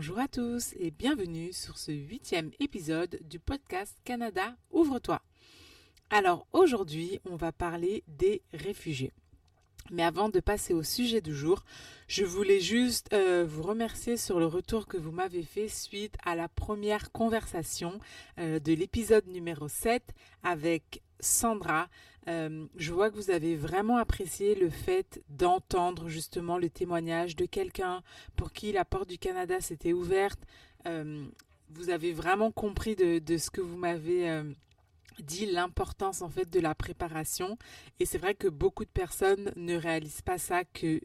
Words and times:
Bonjour 0.00 0.18
à 0.18 0.28
tous 0.28 0.72
et 0.78 0.90
bienvenue 0.90 1.52
sur 1.52 1.76
ce 1.76 1.92
huitième 1.92 2.52
épisode 2.58 3.18
du 3.28 3.38
podcast 3.38 3.94
Canada 4.02 4.56
Ouvre-toi. 4.70 5.20
Alors 6.08 6.46
aujourd'hui, 6.54 7.20
on 7.28 7.36
va 7.36 7.52
parler 7.52 8.02
des 8.08 8.40
réfugiés. 8.54 9.12
Mais 9.90 10.02
avant 10.02 10.30
de 10.30 10.40
passer 10.40 10.72
au 10.72 10.82
sujet 10.82 11.20
du 11.20 11.34
jour, 11.34 11.64
je 12.08 12.24
voulais 12.24 12.60
juste 12.60 13.12
euh, 13.12 13.44
vous 13.46 13.62
remercier 13.62 14.16
sur 14.16 14.38
le 14.40 14.46
retour 14.46 14.86
que 14.86 14.96
vous 14.96 15.12
m'avez 15.12 15.42
fait 15.42 15.68
suite 15.68 16.16
à 16.24 16.34
la 16.34 16.48
première 16.48 17.12
conversation 17.12 18.00
euh, 18.38 18.58
de 18.58 18.72
l'épisode 18.72 19.26
numéro 19.26 19.68
7 19.68 20.02
avec 20.42 21.02
Sandra. 21.20 21.88
Euh, 22.28 22.66
je 22.76 22.92
vois 22.92 23.10
que 23.10 23.16
vous 23.16 23.30
avez 23.30 23.56
vraiment 23.56 23.96
apprécié 23.96 24.54
le 24.54 24.68
fait 24.70 25.22
d'entendre 25.28 26.08
justement 26.08 26.58
le 26.58 26.68
témoignage 26.68 27.36
de 27.36 27.46
quelqu'un 27.46 28.02
pour 28.36 28.52
qui 28.52 28.72
la 28.72 28.84
porte 28.84 29.08
du 29.08 29.18
Canada 29.18 29.60
s'était 29.60 29.92
ouverte. 29.92 30.40
vous 31.70 31.90
avez 31.90 32.12
vraiment 32.12 32.50
compris 32.50 32.96
de, 32.96 33.36
ce 33.36 33.50
que 33.50 33.60
vous 33.60 33.76
m'avez 33.76 34.42
dit 35.22 35.46
l'importance 35.46 36.22
en 36.22 36.28
fait 36.28 36.50
de 36.50 36.60
la 36.60 36.74
préparation 36.74 37.58
et 37.98 38.06
c'est 38.06 38.18
vrai 38.18 38.34
que 38.34 38.48
beaucoup 38.48 38.84
de 38.84 38.90
personnes 38.90 39.52
ne 39.56 39.76
réalisent 39.76 40.22
pas 40.22 40.38
ça 40.38 40.64
que 40.64 41.00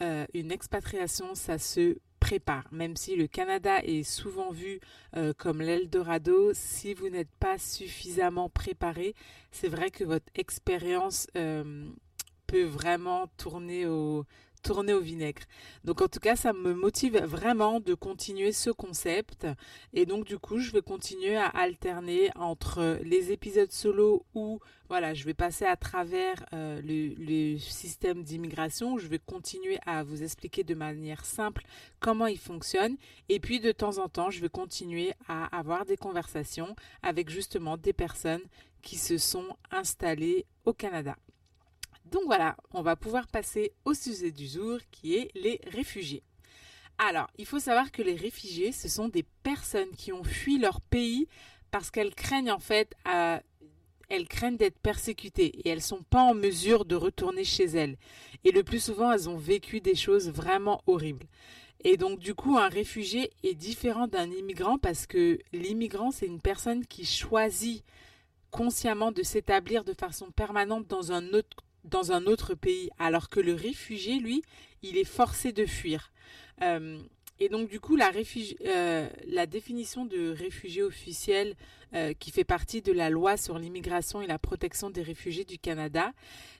euh, 0.00 0.26
une 0.34 0.50
expatriation 0.50 1.34
ça 1.34 1.58
se 1.58 1.98
même 2.70 2.96
si 2.96 3.16
le 3.16 3.26
Canada 3.26 3.82
est 3.82 4.02
souvent 4.02 4.50
vu 4.50 4.80
euh, 5.16 5.32
comme 5.36 5.60
l'Eldorado 5.60 6.52
si 6.54 6.94
vous 6.94 7.08
n'êtes 7.08 7.30
pas 7.38 7.58
suffisamment 7.58 8.48
préparé 8.48 9.14
c'est 9.50 9.68
vrai 9.68 9.90
que 9.90 10.04
votre 10.04 10.26
expérience 10.34 11.26
euh, 11.36 11.86
peut 12.46 12.64
vraiment 12.64 13.26
tourner 13.36 13.86
au 13.86 14.24
tourner 14.64 14.94
au 14.94 15.00
vinaigre. 15.00 15.42
Donc 15.84 16.00
en 16.00 16.08
tout 16.08 16.18
cas, 16.18 16.34
ça 16.36 16.52
me 16.52 16.74
motive 16.74 17.18
vraiment 17.18 17.78
de 17.80 17.94
continuer 17.94 18.50
ce 18.50 18.70
concept. 18.70 19.46
Et 19.92 20.06
donc 20.06 20.24
du 20.24 20.38
coup, 20.38 20.58
je 20.58 20.72
vais 20.72 20.82
continuer 20.82 21.36
à 21.36 21.46
alterner 21.46 22.30
entre 22.34 22.98
les 23.02 23.30
épisodes 23.30 23.70
solo 23.70 24.24
où 24.34 24.58
voilà, 24.88 25.14
je 25.14 25.24
vais 25.24 25.34
passer 25.34 25.64
à 25.64 25.76
travers 25.76 26.44
euh, 26.52 26.80
le, 26.82 27.58
système 27.58 28.22
d'immigration. 28.22 28.98
Je 28.98 29.06
vais 29.06 29.18
continuer 29.18 29.78
à 29.86 30.02
vous 30.02 30.22
expliquer 30.22 30.64
de 30.64 30.74
manière 30.74 31.24
simple 31.24 31.64
comment 32.00 32.26
il 32.26 32.38
fonctionne. 32.38 32.96
Et 33.28 33.40
puis 33.40 33.60
de 33.60 33.72
temps 33.72 33.98
en 33.98 34.08
temps, 34.08 34.30
je 34.30 34.40
vais 34.40 34.48
continuer 34.48 35.12
à 35.28 35.44
avoir 35.56 35.84
des 35.84 35.96
conversations 35.96 36.74
avec 37.02 37.28
justement 37.28 37.76
des 37.76 37.92
personnes 37.92 38.42
qui 38.82 38.96
se 38.96 39.18
sont 39.18 39.56
installées 39.70 40.46
au 40.64 40.72
Canada. 40.72 41.16
Donc 42.14 42.26
voilà, 42.26 42.56
on 42.72 42.82
va 42.82 42.94
pouvoir 42.94 43.26
passer 43.26 43.72
au 43.84 43.92
sujet 43.92 44.30
du 44.30 44.46
jour 44.46 44.78
qui 44.92 45.16
est 45.16 45.32
les 45.34 45.60
réfugiés. 45.66 46.22
Alors, 46.96 47.26
il 47.38 47.44
faut 47.44 47.58
savoir 47.58 47.90
que 47.90 48.02
les 48.02 48.14
réfugiés, 48.14 48.70
ce 48.70 48.88
sont 48.88 49.08
des 49.08 49.24
personnes 49.42 49.90
qui 49.98 50.12
ont 50.12 50.22
fui 50.22 50.58
leur 50.58 50.80
pays 50.80 51.26
parce 51.72 51.90
qu'elles 51.90 52.14
craignent 52.14 52.52
en 52.52 52.60
fait 52.60 52.94
elles 54.08 54.28
craignent 54.28 54.56
d'être 54.56 54.78
persécutées 54.78 55.58
et 55.58 55.70
elles 55.70 55.82
sont 55.82 56.04
pas 56.04 56.22
en 56.22 56.34
mesure 56.34 56.84
de 56.84 56.94
retourner 56.94 57.42
chez 57.42 57.64
elles. 57.64 57.96
Et 58.44 58.52
le 58.52 58.62
plus 58.62 58.84
souvent, 58.84 59.10
elles 59.10 59.28
ont 59.28 59.36
vécu 59.36 59.80
des 59.80 59.96
choses 59.96 60.30
vraiment 60.30 60.82
horribles. 60.86 61.26
Et 61.82 61.96
donc, 61.96 62.20
du 62.20 62.36
coup, 62.36 62.58
un 62.58 62.68
réfugié 62.68 63.32
est 63.42 63.54
différent 63.54 64.06
d'un 64.06 64.30
immigrant 64.30 64.78
parce 64.78 65.08
que 65.08 65.40
l'immigrant, 65.52 66.12
c'est 66.12 66.26
une 66.26 66.40
personne 66.40 66.86
qui 66.86 67.04
choisit 67.04 67.82
consciemment 68.52 69.10
de 69.10 69.24
s'établir 69.24 69.82
de 69.82 69.94
façon 69.94 70.30
permanente 70.30 70.86
dans 70.86 71.10
un 71.10 71.34
autre 71.34 71.56
dans 71.84 72.12
un 72.12 72.26
autre 72.26 72.54
pays, 72.54 72.90
alors 72.98 73.28
que 73.28 73.40
le 73.40 73.54
réfugié, 73.54 74.18
lui, 74.18 74.42
il 74.82 74.96
est 74.96 75.04
forcé 75.04 75.52
de 75.52 75.66
fuir. 75.66 76.12
Euh, 76.62 76.98
et 77.40 77.48
donc 77.48 77.68
du 77.68 77.80
coup, 77.80 77.96
la, 77.96 78.12
euh, 78.66 79.46
définition 79.46 80.04
de 80.04 80.30
réfugié 80.30 80.82
officiel 80.82 81.56
euh, 81.92 82.12
qui 82.12 82.30
fait 82.30 82.44
partie 82.44 82.80
de 82.80 82.92
la 82.92 83.10
loi 83.10 83.36
sur 83.36 83.58
l'immigration 83.58 84.22
et 84.22 84.26
la 84.28 84.38
protection 84.38 84.88
des 84.88 85.02
réfugiés 85.02 85.44
du 85.44 85.58
Canada, 85.58 86.12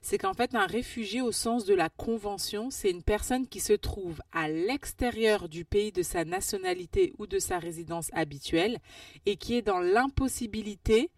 c'est 0.02 0.18
qu'en 0.18 0.34
fait 0.34 0.54
un 0.56 0.66
réfugié 0.66 1.20
au 1.20 1.30
sens 1.30 1.64
de 1.64 1.74
la 1.74 1.90
Convention, 1.90 2.70
c'est 2.70 2.90
une 2.90 3.04
personne 3.04 3.46
qui 3.46 3.60
se 3.60 3.72
trouve 3.72 4.20
à 4.32 4.48
l'extérieur 4.48 5.48
du 5.48 5.64
pays 5.64 5.92
de 5.92 6.02
sa 6.02 6.24
nationalité 6.24 7.12
ou 7.18 7.26
de 7.28 7.38
sa 7.38 7.60
résidence 7.60 8.10
habituelle 8.12 8.78
et 9.26 9.36
qui 9.36 9.54
est 9.54 9.62
dans 9.62 9.80
l'impossibilité 9.80 11.10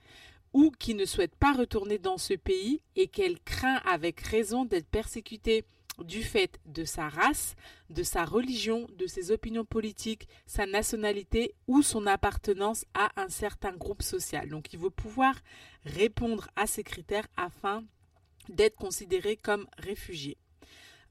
ou 0.56 0.70
qui 0.70 0.94
ne 0.94 1.04
souhaite 1.04 1.36
pas 1.36 1.52
retourner 1.52 1.98
dans 1.98 2.16
ce 2.16 2.32
pays 2.32 2.80
et 2.96 3.08
qu'elle 3.08 3.38
craint 3.40 3.78
avec 3.84 4.22
raison 4.22 4.64
d'être 4.64 4.88
persécutée 4.88 5.66
du 6.02 6.22
fait 6.22 6.58
de 6.64 6.86
sa 6.86 7.10
race, 7.10 7.56
de 7.90 8.02
sa 8.02 8.24
religion, 8.24 8.86
de 8.96 9.06
ses 9.06 9.30
opinions 9.30 9.66
politiques, 9.66 10.26
sa 10.46 10.64
nationalité 10.64 11.54
ou 11.66 11.82
son 11.82 12.06
appartenance 12.06 12.86
à 12.94 13.10
un 13.20 13.28
certain 13.28 13.72
groupe 13.72 14.00
social. 14.00 14.48
Donc 14.48 14.72
il 14.72 14.78
veut 14.78 14.88
pouvoir 14.88 15.34
répondre 15.84 16.48
à 16.56 16.66
ces 16.66 16.82
critères 16.82 17.28
afin 17.36 17.84
d'être 18.48 18.76
considéré 18.76 19.36
comme 19.36 19.66
réfugié. 19.76 20.38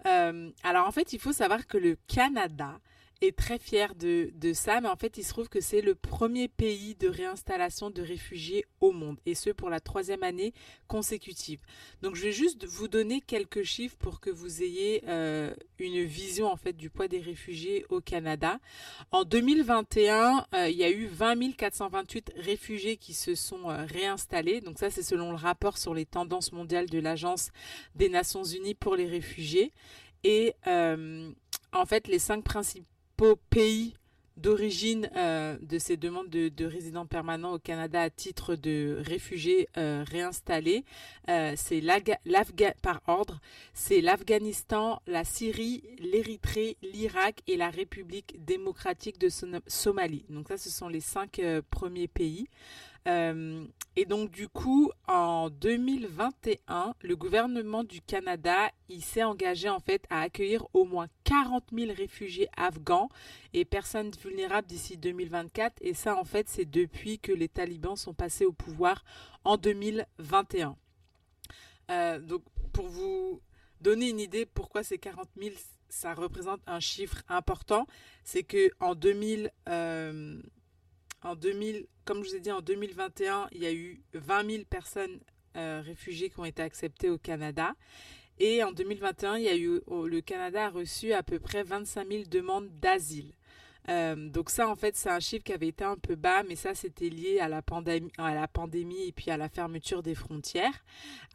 Euh, 0.07 0.49
alors 0.63 0.87
en 0.87 0.91
fait, 0.91 1.13
il 1.13 1.19
faut 1.19 1.33
savoir 1.33 1.67
que 1.67 1.77
le 1.77 1.97
Canada 2.07 2.79
est 3.21 3.35
très 3.35 3.59
fier 3.59 3.95
de, 3.95 4.31
de, 4.35 4.53
ça, 4.53 4.81
mais 4.81 4.87
en 4.87 4.95
fait, 4.95 5.17
il 5.17 5.23
se 5.23 5.29
trouve 5.29 5.49
que 5.49 5.61
c'est 5.61 5.81
le 5.81 5.95
premier 5.95 6.47
pays 6.47 6.95
de 6.95 7.07
réinstallation 7.07 7.89
de 7.89 8.01
réfugiés 8.01 8.65
au 8.81 8.91
monde, 8.91 9.17
et 9.25 9.35
ce 9.35 9.49
pour 9.49 9.69
la 9.69 9.79
troisième 9.79 10.23
année 10.23 10.53
consécutive. 10.87 11.61
Donc, 12.01 12.15
je 12.15 12.23
vais 12.23 12.31
juste 12.31 12.65
vous 12.65 12.87
donner 12.87 13.21
quelques 13.21 13.63
chiffres 13.63 13.95
pour 13.97 14.19
que 14.19 14.29
vous 14.29 14.63
ayez 14.63 15.03
euh, 15.07 15.53
une 15.79 16.03
vision 16.03 16.47
en 16.47 16.57
fait 16.57 16.73
du 16.73 16.89
poids 16.89 17.07
des 17.07 17.19
réfugiés 17.19 17.85
au 17.89 18.01
Canada. 18.01 18.59
En 19.11 19.23
2021, 19.23 20.45
euh, 20.53 20.69
il 20.69 20.77
y 20.77 20.83
a 20.83 20.89
eu 20.89 21.07
20 21.07 21.55
428 21.57 22.33
réfugiés 22.37 22.97
qui 22.97 23.13
se 23.13 23.35
sont 23.35 23.69
euh, 23.69 23.85
réinstallés. 23.85 24.61
Donc 24.61 24.79
ça, 24.79 24.89
c'est 24.89 25.03
selon 25.03 25.31
le 25.31 25.37
rapport 25.37 25.77
sur 25.77 25.93
les 25.93 26.05
tendances 26.05 26.51
mondiales 26.51 26.89
de 26.89 26.99
l'Agence 26.99 27.51
des 27.95 28.09
Nations 28.09 28.43
Unies 28.43 28.75
pour 28.75 28.95
les 28.95 29.07
réfugiés. 29.07 29.71
Et 30.23 30.55
en 30.65 31.85
fait, 31.85 32.07
les 32.07 32.17
cinq 32.17 32.43
principaux 32.43 32.94
pays 33.49 33.95
d'origine 34.37 35.09
euh, 35.15 35.57
de 35.61 35.79
ces 35.79 35.97
demandes 35.97 36.29
de, 36.29 36.65
résidents 36.65 37.05
permanents 37.05 37.53
au 37.53 37.59
Canada 37.59 38.01
à 38.01 38.09
titre 38.09 38.55
de 38.55 39.01
réfugiés 39.05 39.69
euh, 39.77 40.03
réinstallés, 40.05 40.83
euh, 41.29 41.55
par 42.81 43.01
ordre, 43.07 43.39
c'est 43.73 44.01
l'Afghanistan, 44.01 45.01
la 45.07 45.23
Syrie, 45.23 45.83
l'Érythrée, 45.99 46.77
l'Irak 46.81 47.41
et 47.47 47.55
la 47.55 47.69
République 47.69 48.43
démocratique 48.43 49.19
de 49.19 49.29
Somalie. 49.67 50.25
Donc 50.29 50.49
ça, 50.49 50.57
ce 50.57 50.69
sont 50.69 50.89
les 50.89 50.99
cinq 50.99 51.41
premiers 51.69 52.07
pays. 52.07 52.47
Euh, 53.07 53.65
et 53.95 54.05
donc 54.05 54.31
du 54.31 54.47
coup, 54.47 54.91
en 55.07 55.49
2021, 55.49 56.95
le 57.01 57.15
gouvernement 57.15 57.83
du 57.83 58.01
Canada, 58.01 58.69
s'est 58.99 59.23
engagé 59.23 59.69
en 59.69 59.79
fait 59.79 60.03
à 60.09 60.21
accueillir 60.21 60.65
au 60.73 60.85
moins 60.85 61.07
40 61.23 61.65
000 61.71 61.93
réfugiés 61.93 62.49
afghans 62.57 63.09
et 63.53 63.63
personnes 63.63 64.11
vulnérables 64.21 64.67
d'ici 64.67 64.97
2024. 64.97 65.75
Et 65.81 65.93
ça, 65.93 66.17
en 66.17 66.25
fait, 66.25 66.49
c'est 66.49 66.65
depuis 66.65 67.19
que 67.19 67.31
les 67.31 67.47
talibans 67.47 67.95
sont 67.95 68.13
passés 68.13 68.45
au 68.45 68.53
pouvoir 68.53 69.03
en 69.43 69.57
2021. 69.57 70.75
Euh, 71.91 72.19
donc 72.19 72.41
pour 72.73 72.87
vous 72.87 73.41
donner 73.79 74.09
une 74.09 74.19
idée 74.19 74.45
pourquoi 74.47 74.83
ces 74.83 74.97
40 74.97 75.29
000 75.37 75.55
ça 75.87 76.13
représente 76.13 76.61
un 76.65 76.79
chiffre 76.79 77.21
important, 77.29 77.85
c'est 78.23 78.43
que 78.43 78.71
en 78.79 78.95
2000 78.95 79.51
en 81.23 81.35
2000, 81.35 81.87
comme 82.05 82.23
je 82.23 82.29
vous 82.29 82.35
ai 82.35 82.39
dit, 82.39 82.51
en 82.51 82.61
2021, 82.61 83.47
il 83.51 83.63
y 83.63 83.65
a 83.65 83.73
eu 83.73 84.01
20 84.13 84.49
000 84.49 84.63
personnes 84.69 85.19
euh, 85.55 85.81
réfugiées 85.83 86.29
qui 86.29 86.39
ont 86.39 86.45
été 86.45 86.61
acceptées 86.61 87.09
au 87.09 87.17
Canada. 87.17 87.73
Et 88.39 88.63
en 88.63 88.71
2021, 88.71 89.37
il 89.37 89.43
y 89.43 89.49
a 89.49 89.55
eu, 89.55 89.81
le 89.87 90.19
Canada 90.19 90.65
a 90.65 90.69
reçu 90.69 91.13
à 91.13 91.23
peu 91.23 91.39
près 91.39 91.63
25 91.63 92.07
000 92.07 92.23
demandes 92.29 92.69
d'asile. 92.79 93.33
Euh, 93.89 94.29
donc 94.29 94.49
ça, 94.49 94.67
en 94.67 94.75
fait, 94.75 94.95
c'est 94.95 95.09
un 95.09 95.19
chiffre 95.19 95.43
qui 95.43 95.53
avait 95.53 95.67
été 95.67 95.83
un 95.83 95.97
peu 95.97 96.15
bas, 96.15 96.43
mais 96.43 96.55
ça, 96.55 96.73
c'était 96.73 97.09
lié 97.09 97.39
à 97.39 97.47
la, 97.47 97.61
pandémie, 97.61 99.07
et 99.07 99.11
puis 99.11 99.31
à 99.31 99.37
la 99.37 99.49
fermeture 99.49 100.03
des 100.03 100.15
frontières. 100.15 100.83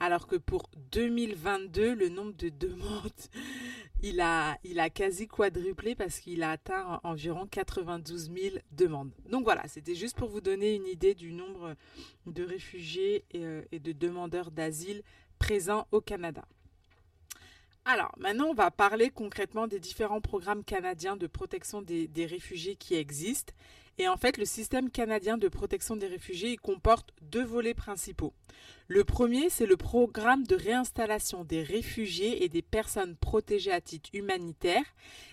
Alors 0.01 0.27
que 0.27 0.37
pour 0.37 0.69
2022, 0.93 1.95
le 1.95 2.09
nombre 2.09 2.33
de 2.33 2.49
demandes, 2.49 3.13
il 4.03 4.21
a, 4.21 4.57
quasi 4.91 5.29
quadruplé 5.29 5.95
parce 5.95 6.19
qu'il 6.19 6.43
a 6.43 6.51
atteint 6.51 7.01
environ 7.05 7.47
92 7.47 8.31
000 8.33 8.57
demandes. 8.73 9.13
Donc 9.29 9.45
voilà, 9.45 9.67
c'était 9.69 9.95
juste 9.95 10.17
pour 10.17 10.29
vous 10.29 10.41
donner 10.41 10.75
une 10.75 10.87
idée 10.87 11.15
du 11.15 11.33
nombre 11.33 11.75
de 12.27 12.43
réfugiés 12.43 13.25
et, 13.31 13.45
euh, 13.45 13.63
et 13.73 13.79
de 13.79 13.93
demandeurs 13.93 14.51
d'asile 14.51 15.03
présents 15.39 15.87
au 15.93 16.01
Canada. 16.01 16.45
Alors, 17.87 18.13
maintenant, 18.19 18.49
on 18.49 18.55
va 18.55 18.71
parler 18.71 19.11
concrètement 19.11 19.67
des 19.67 19.81
différents 19.81 20.21
programmes 20.21 20.65
canadiens 20.65 21.17
de 21.17 21.27
protection 21.27 21.81
des, 21.81 22.27
réfugiés 22.27 22.77
qui 22.77 22.95
existent. 22.95 23.55
Et 23.99 24.07
en 24.07 24.17
fait, 24.17 24.37
le 24.37 24.45
système 24.45 24.91
canadien 24.91 25.39
de 25.39 25.49
protection 25.49 25.97
des 25.97 26.07
réfugiés 26.07 26.57
comporte 26.57 27.11
deux 27.23 27.45
volets 27.45 27.75
principaux. 27.75 28.33
Le 28.87 29.05
premier, 29.05 29.51
c'est 29.51 29.67
le 29.67 29.77
programme 29.77 30.45
de 30.45 30.57
réinstallation 30.57 31.45
des 31.45 31.63
réfugiés 31.63 32.45
et 32.45 32.49
des 32.49 32.63
personnes 32.63 33.17
protégées 33.17 33.73
à 33.73 33.81
titre 33.81 34.11
humanitaire. 34.13 34.85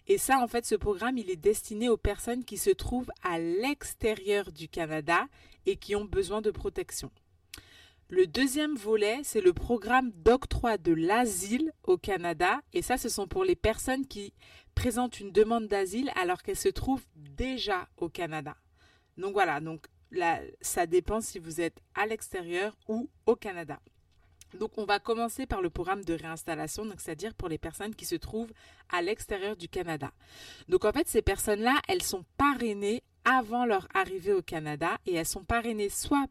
Et 0.08 0.18
ça, 0.18 0.40
en 0.40 0.48
fait, 0.48 0.66
ce 0.66 0.76
programme, 0.76 1.18
il 1.18 1.30
est 1.30 1.36
destiné 1.36 1.90
aux 1.90 1.98
personnes 1.98 2.44
qui 2.44 2.58
se 2.58 2.72
trouvent 2.72 3.12
à 3.24 3.40
l'extérieur 3.40 4.52
du 4.52 4.68
Canada 4.68 5.28
et 5.66 5.76
qui 5.76 5.96
ont 5.96 6.06
besoin 6.06 6.42
de 6.42 6.52
protection. 6.52 7.12
Le 8.10 8.26
deuxième 8.26 8.76
volet, 8.76 9.20
c'est 9.24 9.42
le 9.42 9.52
programme 9.52 10.12
d'octroi 10.12 10.78
de 10.78 10.94
l'asile 10.94 11.74
au 11.84 11.98
Canada. 11.98 12.62
Et 12.72 12.82
ça, 12.82 12.98
ce 12.98 13.10
sont 13.10 13.28
pour 13.28 13.44
les 13.44 13.58
personnes 13.58 14.08
qui 14.08 14.34
présentent 14.76 15.20
une 15.20 15.34
demande 15.34 15.68
d'asile 15.68 16.10
alors 16.16 16.42
qu'elles 16.42 16.56
se 16.56 16.70
trouvent 16.70 17.06
déjà 17.16 17.90
au 17.98 18.08
Canada. 18.08 18.56
Donc 19.18 19.34
voilà, 19.34 19.60
donc 19.60 19.88
ça 20.62 20.86
dépend 20.86 21.20
si 21.20 21.38
vous 21.38 21.60
êtes 21.60 21.82
à 21.96 22.06
l'extérieur 22.06 22.78
ou 22.88 23.10
au 23.26 23.36
Canada. 23.36 23.80
Donc 24.54 24.78
on 24.78 24.86
va 24.86 25.00
commencer 25.00 25.46
par 25.46 25.62
le 25.62 25.70
programme 25.70 26.06
de 26.06 26.14
réinstallation, 26.14 26.86
donc 26.86 27.02
c'est-à-dire 27.02 27.34
pour 27.34 27.50
les 27.50 27.58
personnes 27.58 27.94
qui 27.94 28.06
se 28.06 28.16
trouvent 28.16 28.54
à 28.88 29.02
l'extérieur 29.02 29.58
du 29.58 29.68
Canada. 29.68 30.14
Donc 30.70 30.86
en 30.86 30.94
fait, 30.94 31.10
ces 31.10 31.22
personnes-là, 31.22 31.82
elles 31.90 32.04
sont 32.04 32.24
parrainées 32.38 33.04
avant 33.28 33.66
leur 33.66 33.90
arrivée 33.94 34.32
au 34.32 34.42
Canada 34.42 34.98
et 35.06 35.16
elles 35.16 35.26
sont 35.26 35.44
parrainées 35.44 35.90
soit 35.90 36.28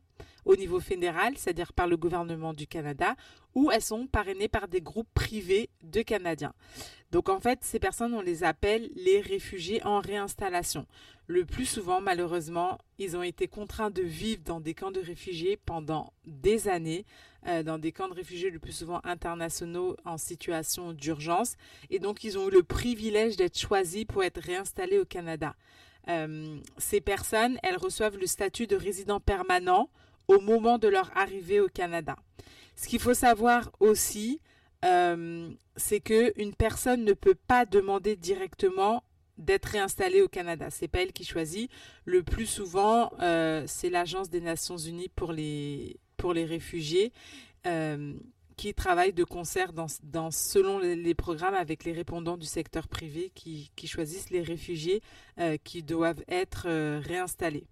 au 0.46 0.56
niveau 0.56 0.80
fédéral, 0.80 1.34
c'est-à-dire 1.36 1.72
par 1.74 1.88
le 1.88 1.96
gouvernement 1.96 2.54
du 2.54 2.66
Canada, 2.66 3.16
ou 3.54 3.70
elles 3.70 3.82
sont 3.82 4.06
parrainées 4.06 4.48
par 4.48 4.68
des 4.68 4.80
groupes 4.80 5.08
privés 5.12 5.68
de 5.82 6.00
Canadiens. 6.00 6.54
Donc 7.10 7.28
en 7.28 7.38
fait, 7.38 7.58
ces 7.62 7.78
personnes, 7.78 8.14
on 8.14 8.22
les 8.22 8.44
appelle 8.44 8.90
les 8.94 9.20
réfugiés 9.20 9.84
en 9.84 10.00
réinstallation. 10.00 10.86
Le 11.26 11.44
plus 11.44 11.66
souvent, 11.66 12.00
malheureusement, 12.00 12.78
ils 12.98 13.16
ont 13.16 13.22
été 13.22 13.48
contraints 13.48 13.90
de 13.90 14.02
vivre 14.02 14.42
dans 14.44 14.60
des 14.60 14.74
camps 14.74 14.92
de 14.92 15.00
réfugiés 15.00 15.58
pendant 15.66 16.12
des 16.24 16.68
années, 16.68 17.04
euh, 17.48 17.62
dans 17.62 17.78
des 17.78 17.92
camps 17.92 18.08
de 18.08 18.14
réfugiés 18.14 18.50
le 18.50 18.60
plus 18.60 18.72
souvent 18.72 19.00
internationaux 19.04 19.96
en 20.04 20.16
situation 20.16 20.92
d'urgence. 20.92 21.56
Et 21.90 21.98
donc, 21.98 22.22
ils 22.24 22.38
ont 22.38 22.48
eu 22.48 22.52
le 22.52 22.62
privilège 22.62 23.36
d'être 23.36 23.58
choisis 23.58 24.04
pour 24.04 24.22
être 24.22 24.40
réinstallés 24.40 24.98
au 24.98 25.04
Canada. 25.04 25.56
Euh, 26.08 26.58
ces 26.78 27.00
personnes, 27.00 27.58
elles 27.62 27.76
reçoivent 27.76 28.18
le 28.18 28.26
statut 28.26 28.66
de 28.66 28.76
résident 28.76 29.20
permanent 29.20 29.90
au 30.28 30.40
moment 30.40 30.78
de 30.78 30.88
leur 30.88 31.16
arrivée 31.16 31.60
au 31.60 31.68
Canada. 31.68 32.16
Ce 32.76 32.88
qu'il 32.88 33.00
faut 33.00 33.14
savoir 33.14 33.70
aussi, 33.80 34.40
euh, 34.84 35.50
c'est 35.76 36.00
qu'une 36.00 36.54
personne 36.54 37.04
ne 37.04 37.12
peut 37.12 37.34
pas 37.34 37.64
demander 37.64 38.16
directement 38.16 39.02
d'être 39.38 39.66
réinstallée 39.66 40.22
au 40.22 40.28
Canada. 40.28 40.70
C'est 40.70 40.88
pas 40.88 41.02
elle 41.02 41.12
qui 41.12 41.24
choisit. 41.24 41.70
Le 42.04 42.22
plus 42.22 42.46
souvent, 42.46 43.12
euh, 43.20 43.64
c'est 43.66 43.90
l'Agence 43.90 44.30
des 44.30 44.40
Nations 44.40 44.78
Unies 44.78 45.10
pour 45.14 45.32
les, 45.32 45.96
pour 46.16 46.32
les 46.32 46.44
réfugiés 46.44 47.12
qui 48.56 48.72
travaille 48.74 49.12
de 49.12 49.24
concert 49.24 49.72
dans, 49.72 50.30
selon 50.30 50.78
les, 50.78 51.14
programmes 51.14 51.54
avec 51.54 51.84
les 51.84 51.92
répondants 51.92 52.36
du 52.36 52.46
secteur 52.46 52.88
privé 52.88 53.30
qui, 53.34 53.70
choisissent 53.86 54.30
les 54.30 54.42
réfugiés 54.42 55.02
qui 55.64 55.82
doivent 55.82 56.24
être 56.28 56.66
réinstallés. 57.00 57.66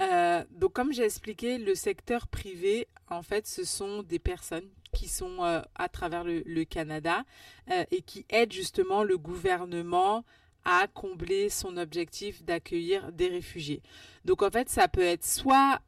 Euh, 0.00 0.44
donc, 0.50 0.72
comme 0.72 0.92
j'ai 0.92 1.04
expliqué, 1.04 1.58
le 1.58 1.74
secteur 1.74 2.26
privé, 2.28 2.86
en 3.08 3.22
fait, 3.22 3.46
ce 3.46 3.64
sont 3.64 4.02
des 4.02 4.18
personnes 4.18 4.68
qui 4.92 5.08
sont 5.08 5.44
euh, 5.44 5.62
à 5.74 5.88
travers 5.88 6.24
le, 6.24 6.64
Canada 6.64 7.24
euh, 7.70 7.84
et 7.90 8.02
qui 8.02 8.26
aident 8.28 8.52
justement 8.52 9.02
le 9.04 9.16
gouvernement 9.18 10.24
à 10.64 10.86
combler 10.88 11.48
son 11.48 11.76
objectif 11.76 12.42
d'accueillir 12.42 13.12
des 13.12 13.28
réfugiés. 13.28 13.82
Donc, 14.24 14.42
en 14.42 14.50
fait, 14.50 14.68
ça 14.68 14.88
peut 14.88 15.02
être 15.02 15.24
soit 15.24 15.80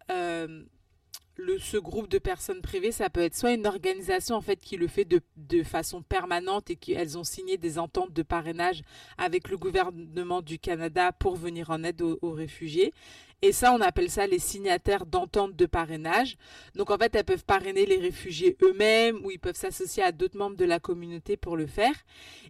le, 1.38 1.58
ce 1.58 1.76
groupe 1.76 2.08
de 2.08 2.18
personnes 2.18 2.60
privées, 2.60 2.92
ça 2.92 3.08
peut 3.08 3.22
être 3.22 3.36
soit 3.36 3.52
une 3.52 3.66
organisation 3.66 4.36
en 4.36 4.40
fait 4.40 4.60
qui 4.60 4.76
le 4.76 4.88
fait 4.88 5.04
de, 5.04 5.20
de 5.36 5.62
façon 5.62 6.02
permanente 6.02 6.70
et 6.70 6.76
qu'elles 6.76 7.16
ont 7.16 7.24
signé 7.24 7.56
des 7.56 7.78
ententes 7.78 8.12
de 8.12 8.22
parrainage 8.22 8.82
avec 9.16 9.48
le 9.48 9.56
gouvernement 9.56 10.42
du 10.42 10.58
Canada 10.58 11.12
pour 11.12 11.36
venir 11.36 11.70
en 11.70 11.84
aide 11.84 12.02
aux 12.02 12.32
réfugiés. 12.32 12.92
Et 13.40 13.52
ça, 13.52 13.72
on 13.72 13.80
appelle 13.80 14.10
ça 14.10 14.26
les 14.26 14.40
signataires 14.40 15.06
d'entente 15.06 15.54
de 15.54 15.66
parrainage. 15.66 16.36
Donc 16.74 16.90
en 16.90 16.98
fait, 16.98 17.14
elles 17.14 17.24
peuvent 17.24 17.44
parrainer 17.44 17.86
les 17.86 17.98
réfugiés 17.98 18.56
eux-mêmes 18.62 19.24
ou 19.24 19.30
ils 19.30 19.38
peuvent 19.38 19.54
s'associer 19.54 20.02
à 20.02 20.10
d'autres 20.10 20.36
membres 20.36 20.56
de 20.56 20.64
la 20.64 20.80
communauté 20.80 21.36
pour 21.36 21.56
le 21.56 21.68
faire. 21.68 21.94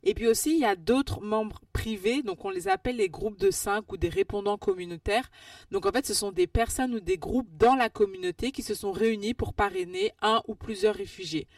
Et 0.03 0.15
puis 0.15 0.27
aussi, 0.27 0.53
il 0.53 0.61
y 0.61 0.65
a 0.65 0.77
d'autres 0.77 1.21
membres 1.21 1.61
privés, 1.75 2.23
donc 2.23 2.43
on 2.47 2.51
les 2.51 2.69
appelle 2.69 2.97
les 2.97 3.11
groupes 3.11 3.39
de 3.39 3.51
cinq 3.51 3.93
ou 3.93 3.99
des 3.99 4.09
répondants 4.09 4.57
communautaires. 4.57 5.31
Donc 5.71 5.85
en 5.85 5.93
fait, 5.93 6.07
ce 6.07 6.15
sont 6.15 6.33
des 6.33 6.47
personnes 6.47 6.95
ou 6.95 7.01
des 7.01 7.19
groupes 7.19 7.55
dans 7.59 7.75
la 7.75 7.91
communauté 7.91 8.51
qui 8.51 8.63
se 8.63 8.75
sont 8.75 8.93
réunis 8.93 9.35
pour 9.35 9.53
parrainer 9.53 10.13
un 10.23 10.43
ou 10.49 10.55
plusieurs 10.55 10.95
réfugiés. 10.95 11.49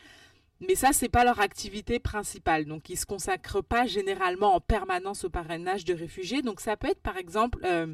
Mais 0.61 0.75
ça, 0.75 0.93
c'est 0.93 1.09
pas 1.09 1.25
leur 1.25 1.41
activité 1.41 1.99
principale. 1.99 2.67
Donc, 2.67 2.91
ils 2.91 2.99
se 2.99 3.07
consacrent 3.07 3.63
pas 3.63 3.87
généralement 3.87 4.55
en 4.55 4.61
permanence 4.61 5.25
au 5.25 5.31
parrainage 5.31 5.87
de 5.87 5.95
réfugiés. 5.95 6.43
Donc, 6.43 6.61
ça 6.61 6.77
peut 6.77 6.89
être, 6.89 7.01
par 7.01 7.17
exemple, 7.17 7.59
euh, 7.65 7.87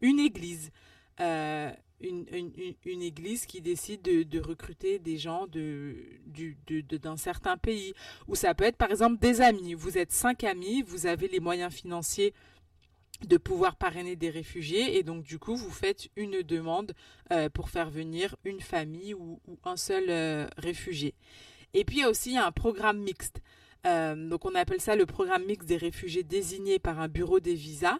une 0.00 0.18
église. 0.20 0.70
Euh, 1.20 1.70
une, 2.00 2.26
une, 2.84 3.02
église 3.02 3.44
qui 3.44 3.60
décide 3.60 4.02
de, 4.02 4.40
recruter 4.40 5.00
des 5.00 5.16
gens 5.18 5.48
de, 5.48 5.96
d'un 6.96 7.16
certain 7.16 7.56
pays. 7.56 7.92
Ou 8.28 8.36
ça 8.36 8.54
peut 8.54 8.64
être 8.64 8.76
par 8.76 8.90
exemple 8.90 9.18
des 9.18 9.40
amis. 9.40 9.74
Vous 9.74 9.98
êtes 9.98 10.12
cinq 10.12 10.44
amis, 10.44 10.82
vous 10.82 11.06
avez 11.06 11.26
les 11.26 11.40
moyens 11.40 11.74
financiers 11.74 12.34
de 13.26 13.36
pouvoir 13.36 13.74
parrainer 13.74 14.14
des 14.14 14.30
réfugiés 14.30 14.96
et 14.96 15.02
donc 15.02 15.24
du 15.24 15.40
coup 15.40 15.56
vous 15.56 15.72
faites 15.72 16.08
une 16.14 16.42
demande 16.42 16.92
euh, 17.32 17.48
pour 17.48 17.68
faire 17.68 17.90
venir 17.90 18.36
une 18.44 18.60
famille 18.60 19.12
ou, 19.12 19.40
un 19.64 19.76
seul 19.76 20.04
euh, 20.08 20.46
réfugié. 20.56 21.14
Et 21.74 21.84
puis 21.84 21.96
il 21.96 22.00
y 22.02 22.04
a 22.04 22.10
aussi 22.10 22.38
un 22.38 22.52
programme 22.52 22.98
mixte. 22.98 23.42
donc 23.84 24.44
on 24.44 24.54
appelle 24.54 24.80
ça 24.80 24.94
le 24.94 25.04
programme 25.06 25.44
mixte 25.46 25.68
des 25.68 25.76
réfugiés 25.76 26.22
désignés 26.22 26.78
par 26.78 27.00
un 27.00 27.08
bureau 27.08 27.40
des 27.40 27.54
visas. 27.54 27.98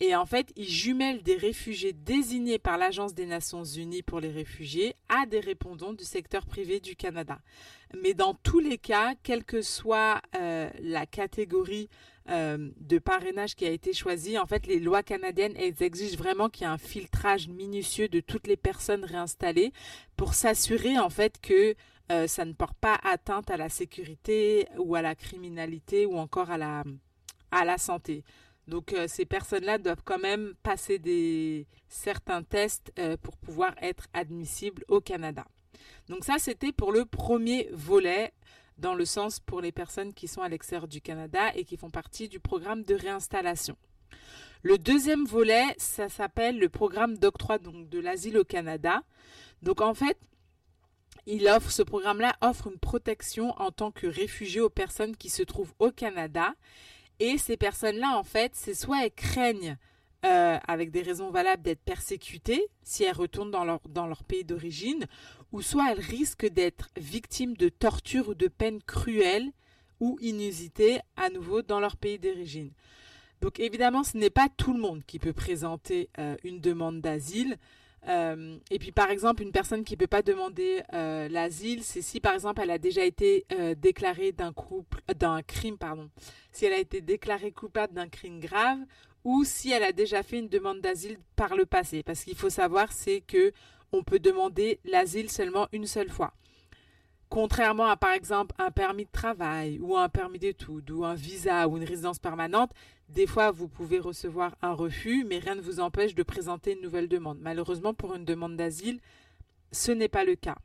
Et 0.00 0.14
en 0.16 0.26
fait, 0.26 0.52
ils 0.56 0.68
jumellent 0.68 1.22
des 1.22 1.36
réfugiés 1.36 1.92
désignés 1.92 2.58
par 2.58 2.78
l'Agence 2.78 3.14
des 3.14 3.26
Nations 3.26 3.64
Unies 3.64 4.02
pour 4.02 4.20
les 4.20 4.30
réfugiés 4.30 4.96
à 5.08 5.24
des 5.26 5.40
répondants 5.40 5.92
du 5.92 6.04
secteur 6.04 6.46
privé 6.46 6.80
du 6.80 6.96
Canada. 6.96 7.38
Mais 8.02 8.12
dans 8.12 8.34
tous 8.34 8.58
les 8.58 8.78
cas, 8.78 9.14
quelle 9.22 9.44
que 9.44 9.62
soit 9.62 10.20
euh, 10.34 10.68
la 10.80 11.06
catégorie 11.06 11.88
euh, 12.28 12.70
de 12.80 12.98
parrainage 12.98 13.54
qui 13.54 13.66
a 13.66 13.70
été 13.70 13.92
choisie, 13.92 14.36
en 14.38 14.46
fait, 14.46 14.66
les 14.66 14.80
lois 14.80 15.02
canadiennes 15.02 15.54
elles 15.56 15.82
exigent 15.82 16.16
vraiment 16.16 16.48
qu'il 16.48 16.66
y 16.66 16.70
ait 16.70 16.72
un 16.72 16.78
filtrage 16.78 17.48
minutieux 17.48 18.08
de 18.08 18.20
toutes 18.20 18.46
les 18.46 18.56
personnes 18.56 19.04
réinstallées 19.04 19.72
pour 20.16 20.34
s'assurer 20.34 20.98
en 20.98 21.10
fait 21.10 21.40
que 21.40 21.74
euh, 22.10 22.26
ça 22.26 22.44
ne 22.44 22.52
porte 22.52 22.76
pas 22.78 22.98
atteinte 23.02 23.50
à 23.50 23.56
la 23.56 23.68
sécurité 23.68 24.66
ou 24.78 24.94
à 24.94 25.02
la 25.02 25.14
criminalité 25.14 26.04
ou 26.06 26.16
encore 26.16 26.50
à 26.50 26.58
la, 26.58 26.82
à 27.50 27.64
la 27.64 27.78
santé. 27.78 28.24
Donc 28.66 28.92
euh, 28.92 29.06
ces 29.08 29.24
personnes-là 29.24 29.78
doivent 29.78 30.02
quand 30.04 30.18
même 30.18 30.54
passer 30.62 30.98
des 30.98 31.66
certains 31.88 32.42
tests 32.42 32.92
euh, 32.98 33.16
pour 33.16 33.36
pouvoir 33.36 33.74
être 33.82 34.06
admissibles 34.14 34.84
au 34.88 35.00
Canada. 35.00 35.44
Donc 36.08 36.24
ça 36.24 36.38
c'était 36.38 36.72
pour 36.72 36.92
le 36.92 37.04
premier 37.04 37.68
volet 37.72 38.32
dans 38.78 38.94
le 38.94 39.04
sens 39.04 39.38
pour 39.38 39.60
les 39.60 39.72
personnes 39.72 40.12
qui 40.12 40.28
sont 40.28 40.42
à 40.42 40.48
l'extérieur 40.48 40.88
du 40.88 41.00
Canada 41.00 41.54
et 41.54 41.64
qui 41.64 41.76
font 41.76 41.90
partie 41.90 42.28
du 42.28 42.40
programme 42.40 42.82
de 42.82 42.94
réinstallation. 42.94 43.76
Le 44.62 44.78
deuxième 44.78 45.26
volet, 45.26 45.74
ça 45.76 46.08
s'appelle 46.08 46.58
le 46.58 46.70
programme 46.70 47.18
d'octroi 47.18 47.58
donc 47.58 47.88
de 47.90 48.00
l'asile 48.00 48.38
au 48.38 48.44
Canada. 48.44 49.02
Donc 49.62 49.82
en 49.82 49.92
fait, 49.92 50.18
il 51.26 51.46
offre 51.48 51.70
ce 51.70 51.82
programme-là 51.82 52.36
offre 52.40 52.68
une 52.68 52.78
protection 52.78 53.50
en 53.60 53.70
tant 53.70 53.90
que 53.90 54.06
réfugié 54.06 54.60
aux 54.60 54.70
personnes 54.70 55.16
qui 55.16 55.30
se 55.30 55.42
trouvent 55.42 55.74
au 55.78 55.90
Canada 55.90 56.54
et 57.24 57.38
ces 57.38 57.56
personnes-là, 57.56 58.18
en 58.18 58.24
fait, 58.24 58.52
c'est 58.54 58.74
soit 58.74 59.04
elles 59.04 59.12
craignent, 59.12 59.76
euh, 60.24 60.58
avec 60.66 60.90
des 60.90 61.02
raisons 61.02 61.30
valables, 61.30 61.62
d'être 61.62 61.82
persécutées 61.82 62.66
si 62.82 63.04
elles 63.04 63.14
retournent 63.16 63.50
dans 63.50 63.64
leur, 63.64 64.24
pays 64.24 64.44
d'origine, 64.44 65.06
ou 65.52 65.62
soit 65.62 65.92
elles 65.92 66.00
risquent 66.00 66.48
d'être 66.48 66.90
victimes 66.96 67.56
de 67.56 67.68
tortures 67.68 68.30
ou 68.30 68.34
de 68.34 68.48
peines 68.48 68.82
cruelles 68.82 69.50
ou 70.00 70.18
inusitées 70.20 71.00
à 71.16 71.30
nouveau 71.30 71.62
dans 71.62 71.78
leur 71.78 71.96
pays 71.96 72.18
d'origine. 72.18 72.70
Donc 73.40 73.60
évidemment, 73.60 74.02
ce 74.02 74.16
n'est 74.16 74.30
pas 74.30 74.48
tout 74.48 74.72
le 74.72 74.80
monde 74.80 75.02
qui 75.06 75.18
peut 75.18 75.34
présenter 75.34 76.08
euh, 76.18 76.36
une 76.42 76.60
demande 76.60 77.00
d'asile. 77.00 77.58
Euh, 78.08 78.58
et 78.70 78.78
puis 78.78 78.92
par 78.92 79.10
exemple, 79.10 79.42
une 79.42 79.52
personne 79.52 79.84
qui 79.84 79.94
ne 79.94 79.98
peut 79.98 80.06
pas 80.06 80.22
demander 80.22 80.82
euh, 80.92 81.28
l'asile, 81.28 81.82
c'est 81.82 82.02
si 82.02 82.20
par 82.20 82.34
exemple 82.34 82.60
elle 82.62 82.70
a 82.70 82.78
déjà 82.78 83.04
été 83.04 83.46
déclarée 83.78 84.32
d'un 84.32 84.52
d'un 85.18 85.42
crime, 85.42 85.78
pardon, 85.78 86.10
si 86.52 86.66
elle 86.66 86.74
a 86.74 86.78
été 86.78 87.00
déclarée 87.00 87.52
coupable 87.52 87.94
d'un 87.94 88.08
crime 88.08 88.40
grave 88.40 88.78
ou 89.24 89.44
si 89.44 89.70
elle 89.70 89.82
a 89.82 89.92
déjà 89.92 90.22
fait 90.22 90.38
une 90.38 90.48
demande 90.48 90.80
d'asile 90.80 91.18
par 91.36 91.56
le 91.56 91.64
passé. 91.64 92.02
Parce 92.02 92.24
qu'il 92.24 92.36
faut 92.36 92.50
savoir, 92.50 92.92
c'est 92.92 93.22
que 93.22 93.52
on 93.92 94.02
peut 94.02 94.18
demander 94.18 94.80
l'asile 94.84 95.30
seulement 95.30 95.68
une 95.72 95.86
seule 95.86 96.10
fois. 96.10 96.34
Contrairement 97.28 97.86
à 97.86 97.96
par 97.96 98.12
exemple 98.12 98.54
un 98.58 98.70
permis 98.70 99.06
de 99.06 99.10
travail 99.10 99.78
ou 99.80 99.96
un 99.96 100.08
permis 100.08 100.38
d'études 100.38 100.90
ou 100.90 101.04
un 101.04 101.14
visa 101.14 101.66
ou 101.68 101.76
une 101.76 101.84
résidence 101.84 102.18
permanente, 102.18 102.70
des 103.08 103.26
fois 103.26 103.50
vous 103.50 103.68
pouvez 103.68 103.98
recevoir 103.98 104.56
un 104.62 104.72
refus, 104.72 105.24
mais 105.24 105.38
rien 105.38 105.54
ne 105.54 105.60
vous 105.60 105.80
empêche 105.80 106.14
de 106.14 106.22
présenter 106.22 106.72
une 106.72 106.82
nouvelle 106.82 107.08
demande. 107.08 107.38
Malheureusement, 107.40 107.94
pour 107.94 108.14
une 108.14 108.24
demande 108.24 108.56
d'asile, 108.56 109.00
ce 109.72 109.90
n'est 109.90 110.08
pas 110.08 110.24
le 110.24 110.36
cas. 110.36 110.56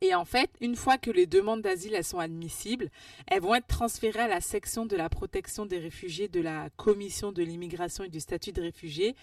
Et 0.00 0.14
en 0.14 0.24
fait, 0.24 0.50
une 0.60 0.76
fois 0.76 0.98
que 0.98 1.10
les 1.10 1.26
demandes 1.26 1.62
d'asile 1.62 1.98
sont 2.04 2.18
admissibles, 2.18 2.90
elles 3.26 3.40
vont 3.40 3.54
être 3.54 3.66
transférées 3.66 4.20
à 4.20 4.28
la 4.28 4.40
section 4.40 4.84
de 4.86 4.96
la 4.96 5.08
protection 5.08 5.64
des 5.66 5.78
réfugiés 5.78 6.28
de 6.28 6.40
la 6.40 6.68
Commission 6.76 7.32
de 7.32 7.42
l'immigration 7.42 8.04
et 8.04 8.10
du 8.10 8.20
statut 8.20 8.52
de 8.52 8.60
réfugié 8.60 9.16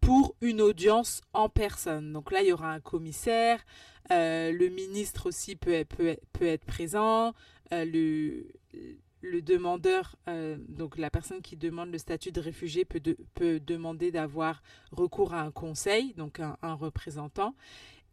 pour 0.00 0.34
une 0.40 0.60
audience 0.60 1.22
en 1.32 1.48
personne. 1.48 2.12
Donc 2.12 2.32
là, 2.32 2.42
il 2.42 2.48
y 2.48 2.52
aura 2.52 2.72
un 2.72 2.80
commissaire, 2.80 3.64
euh, 4.10 4.52
le 4.52 4.68
ministre 4.68 5.26
aussi 5.26 5.56
peut, 5.56 5.84
peut, 5.84 6.16
peut 6.32 6.46
être 6.46 6.64
présent, 6.64 7.34
euh, 7.72 7.84
le, 9.22 9.40
demandeur, 9.40 10.16
euh, 10.28 10.56
donc 10.68 10.98
la 10.98 11.10
personne 11.10 11.40
qui 11.40 11.56
demande 11.56 11.90
le 11.90 11.98
statut 11.98 12.30
de 12.30 12.40
réfugié 12.40 12.84
peut, 12.84 13.00
demander 13.60 14.10
d'avoir 14.10 14.62
recours 14.92 15.32
à 15.32 15.40
un 15.40 15.50
conseil, 15.50 16.12
donc 16.14 16.40
un, 16.40 16.74
représentant. 16.74 17.54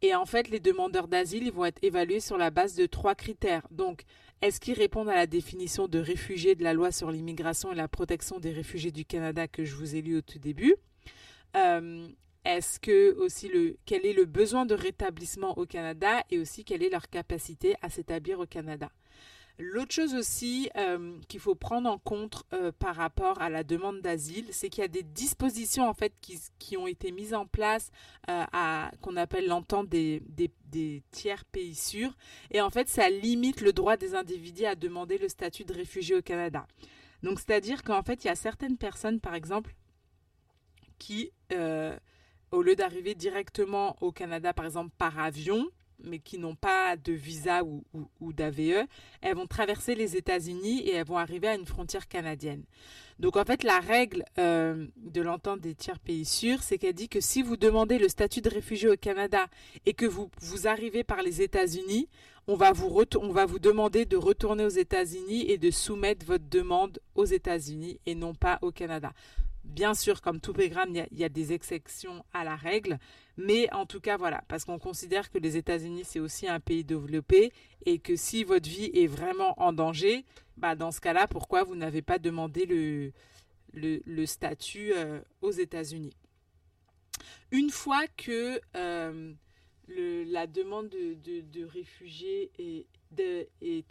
Et 0.01 0.15
en 0.15 0.25
fait, 0.25 0.50
les 0.50 0.60
demandeurs 0.60 1.07
d'asile 1.07 1.51
vont 1.51 1.65
être 1.65 1.83
évalués 1.83 2.21
sur 2.21 2.38
la 2.38 2.50
base 2.50 2.75
de 2.75 2.86
trois 2.88 3.13
critères. 3.13 3.67
Donc, 3.69 4.03
est-ce 4.41 4.60
qu'ils 4.60 4.74
répondent 4.74 5.10
à 5.10 5.15
la 5.15 5.27
définition 5.27 5.88
de 5.88 6.00
réfugié 6.00 6.55
de 6.55 6.63
la 6.63 6.74
loi 6.74 6.91
sur 6.91 7.12
l'immigration 7.12 7.71
et 7.71 7.75
la 7.75 7.88
protection 7.88 8.39
des 8.39 8.51
réfugiés 8.51 8.91
du 8.91 9.05
Canada 9.05 9.48
que 9.48 9.63
je 9.63 9.75
vous 9.75 9.95
ai 9.95 10.01
lu 10.01 10.17
au 10.17 10.21
tout 10.21 10.39
début? 10.39 10.75
Est-ce 12.43 12.79
que 12.79 13.15
aussi 13.17 13.48
le 13.48 13.77
quel 13.86 14.05
est 14.05 14.13
le 14.13 14.25
besoin 14.25 14.65
de 14.65 14.74
rétablissement 14.74 15.57
au 15.57 15.65
Canada 15.65 16.24
et 16.29 16.39
aussi 16.39 16.63
quelle 16.63 16.83
est 16.83 16.89
leur 16.89 17.10
capacité 17.10 17.75
à 17.81 17.89
s'établir 17.89 18.39
au 18.39 18.45
Canada? 18.45 18.91
L'autre 19.60 19.93
chose 19.93 20.15
aussi 20.15 20.71
euh, 20.75 21.19
qu'il 21.27 21.39
faut 21.39 21.53
prendre 21.53 21.88
en 21.88 22.00
compte 22.00 22.43
euh, 22.53 22.71
par 22.71 22.95
rapport 22.95 23.39
à 23.41 23.50
la 23.50 23.63
demande 23.63 24.01
d'asile, 24.01 24.48
c'est 24.50 24.69
qu'il 24.69 24.81
y 24.81 24.86
a 24.86 24.88
des 24.88 25.03
dispositions 25.03 25.88
en 25.88 25.93
fait 25.93 26.13
qui, 26.19 26.39
qui 26.57 26.77
ont 26.77 26.88
été 26.88 27.12
mises 27.12 27.36
en 27.36 27.45
place 27.45 27.91
à 28.27 28.91
qu'on 29.01 29.17
appelle 29.17 29.48
l'entente 29.48 29.88
des, 29.88 30.24
des, 30.29 30.51
des, 30.67 31.03
tiers 31.12 31.45
pays 31.45 31.75
sûrs 31.75 32.17
et 32.50 32.62
en 32.62 32.69
fait 32.71 32.88
ça 32.88 33.10
limite 33.10 33.62
le 33.62 33.74
droit 33.74 33.98
des 33.98 34.15
individus 34.15 34.65
à 34.65 34.74
demander 34.74 35.19
le 35.19 35.27
statut 35.27 35.63
de 35.63 35.74
réfugié 35.74 36.15
au 36.15 36.21
Canada. 36.21 36.65
Donc 37.21 37.39
c'est-à-dire 37.39 37.83
qu'en 37.83 38.01
fait 38.01 38.24
il 38.24 38.27
y 38.27 38.31
a 38.31 38.36
certaines 38.36 38.77
personnes 38.77 39.19
par 39.19 39.36
exemple 39.36 39.75
qui, 41.01 41.31
euh, 41.51 41.98
au 42.51 42.62
lieu 42.62 42.75
d'arriver 42.75 43.15
directement 43.15 43.96
au 44.01 44.12
Canada, 44.12 44.53
par 44.53 44.65
exemple 44.65 44.91
par 44.98 45.17
avion, 45.20 45.70
mais 46.03 46.20
qui 46.20 46.38
n'ont 46.38 46.55
pas 46.55 46.96
de 46.98 47.13
visa 47.13 47.62
ou, 47.63 48.34
d'AVE, 48.34 48.86
elles 49.22 49.36
vont 49.36 49.48
traverser 49.48 49.96
les 49.96 50.15
États-Unis 50.15 50.81
et 50.81 50.96
elles 50.96 51.05
vont 51.05 51.17
arriver 51.17 51.48
à 51.48 51.55
une 51.55 51.65
frontière 51.65 52.08
canadienne. 52.08 52.63
Donc 53.20 53.38
en 53.38 53.46
fait, 53.46 53.63
la 53.63 53.79
règle 53.79 54.25
euh, 54.39 54.88
de 54.98 55.22
l'entente 55.22 55.62
des 55.62 55.75
tiers 55.75 56.00
pays 56.00 56.25
sûrs, 56.25 56.63
c'est 56.63 56.77
qu'elle 56.77 56.96
dit 56.96 57.10
que 57.10 57.22
si 57.22 57.43
vous 57.43 57.55
demandez 57.55 58.00
le 58.00 58.10
statut 58.10 58.41
de 58.41 58.50
réfugié 58.50 58.89
au 58.89 58.98
Canada 58.98 59.46
et 59.86 59.93
que 59.93 60.05
vous, 60.08 60.29
arrivez 60.65 61.03
par 61.03 61.22
les 61.22 61.41
États-Unis, 61.41 62.10
on 62.48 62.55
va 62.55 62.72
vous 62.74 63.60
demander 63.60 64.05
de 64.05 64.17
retourner 64.17 64.65
aux 64.65 64.70
États-Unis 64.70 65.46
et 65.51 65.60
de 65.60 65.70
soumettre 65.70 66.25
votre 66.25 66.50
demande 66.50 67.00
aux 67.13 67.25
États-Unis 67.25 68.00
et 68.08 68.15
non 68.15 68.34
pas 68.34 68.58
au 68.63 68.72
Canada. 68.72 69.13
Bien 69.71 69.93
sûr, 69.93 70.21
comme 70.21 70.41
tout 70.41 70.51
programme, 70.51 70.89
il 71.11 71.17
y, 71.17 71.23
a, 71.23 71.29
des 71.29 71.53
exceptions 71.53 72.25
à 72.33 72.43
la 72.43 72.57
règle, 72.57 72.99
mais 73.37 73.71
en 73.71 73.85
tout 73.85 74.01
cas, 74.01 74.17
voilà, 74.17 74.43
parce 74.49 74.65
qu'on 74.65 74.79
considère 74.79 75.31
que 75.31 75.37
les 75.37 75.55
États-Unis, 75.55 76.03
c'est 76.03 76.19
aussi 76.19 76.45
un 76.45 76.59
pays 76.59 76.83
développé 76.83 77.53
et 77.85 77.97
que 77.97 78.17
si 78.17 78.43
votre 78.43 78.67
vie 78.67 78.91
est 78.93 79.07
vraiment 79.07 79.57
en 79.61 79.71
danger, 79.71 80.25
bah, 80.57 80.75
dans 80.75 80.91
ce 80.91 80.99
cas-là, 80.99 81.25
pourquoi 81.25 81.63
vous 81.63 81.75
n'avez 81.75 82.01
pas 82.01 82.19
demandé 82.19 82.65
le, 82.65 83.13
le, 83.73 84.25
statut 84.25 84.91
euh, 84.93 85.21
aux 85.41 85.51
États-Unis? 85.51 86.13
Une 87.51 87.69
fois 87.69 88.03
que 88.17 88.59
euh, 88.75 89.33
la 89.88 90.47
demande 90.47 90.89
de, 90.89 91.41
de, 91.41 91.65
réfugiés 91.65 92.51
est, 92.57 92.85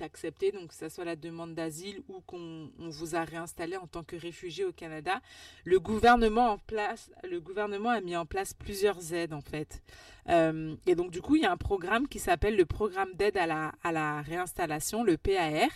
acceptée, 0.02 0.50
donc 0.50 0.68
que 0.68 0.74
ce 0.74 0.88
soit 0.88 1.04
la 1.04 1.16
demande 1.16 1.54
d'asile 1.54 2.02
ou 2.08 2.20
qu'on 2.20 2.70
vous 2.78 3.14
a 3.16 3.24
réinstallé 3.24 3.76
en 3.76 3.86
tant 3.86 4.02
que 4.02 4.16
réfugié 4.16 4.64
au 4.64 4.72
Canada, 4.72 5.20
le 5.64 5.78
gouvernement 5.78 6.58
a 7.90 8.00
mis 8.00 8.16
en 8.16 8.26
place 8.26 8.54
plusieurs 8.54 9.12
aides 9.12 9.34
en 9.34 9.42
fait. 9.42 9.82
Euh, 10.28 10.74
et 10.86 10.94
donc 10.94 11.10
du 11.10 11.20
coup, 11.20 11.36
il 11.36 11.42
y 11.42 11.46
a 11.46 11.52
un 11.52 11.56
programme 11.56 12.08
qui 12.08 12.18
s'appelle 12.18 12.56
le 12.56 12.64
programme 12.64 13.12
d'aide 13.14 13.36
à 13.36 13.46
la, 13.46 13.72
à 13.82 13.92
la 13.92 14.22
réinstallation, 14.22 15.04
le 15.04 15.16
PAR. 15.16 15.68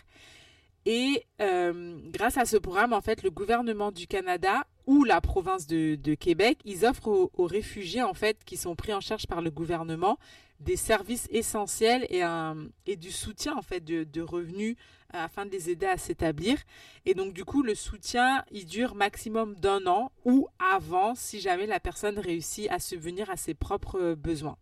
Et 0.87 1.25
euh, 1.41 1.99
grâce 2.11 2.37
à 2.37 2.45
ce 2.45 2.57
programme, 2.59 2.93
en 2.93 3.01
fait, 3.01 3.23
le 3.23 3.31
gouvernement 3.31 3.91
du 3.91 4.07
Canada 4.07 4.67
ou 4.87 5.05
la 5.05 5.21
province 5.21 5.67
de, 5.67 6.15
Québec, 6.15 6.59
ils 6.65 6.85
offrent 6.85 7.09
aux, 7.09 7.47
réfugiés 7.47 8.03
en 8.03 8.15
fait 8.15 8.45
qui 8.45 8.57
sont 8.57 8.75
pris 8.75 8.93
en 8.93 9.01
charge 9.01 9.27
par 9.27 9.43
le 9.43 9.51
gouvernement 9.51 10.19
des 10.61 10.77
services 10.77 11.27
essentiels 11.31 12.07
et, 12.11 12.97
du 12.97 13.11
soutien 13.11 13.57
en 13.57 13.63
fait 13.63 13.81
de, 13.85 14.21
revenus 14.21 14.77
afin 15.13 15.47
de 15.47 15.51
les 15.51 15.71
aider 15.71 15.87
à 15.87 15.97
s'établir. 15.97 16.59
Et 17.07 17.15
donc 17.15 17.33
du 17.33 17.45
coup, 17.45 17.63
le 17.63 17.75
soutien, 17.75 18.45
il 18.51 18.67
dure 18.67 18.95
maximum 18.95 19.55
d'un 19.55 19.87
an 19.87 20.11
ou 20.25 20.49
avant 20.59 21.15
si 21.15 21.41
jamais 21.41 21.67
la 21.67 21.81
personne 21.81 22.19
réussit 22.19 22.69
à 22.71 22.79
subvenir 22.79 23.31
à 23.31 23.37
ses 23.37 23.55
propres 23.55 24.15
besoins. 24.15 24.57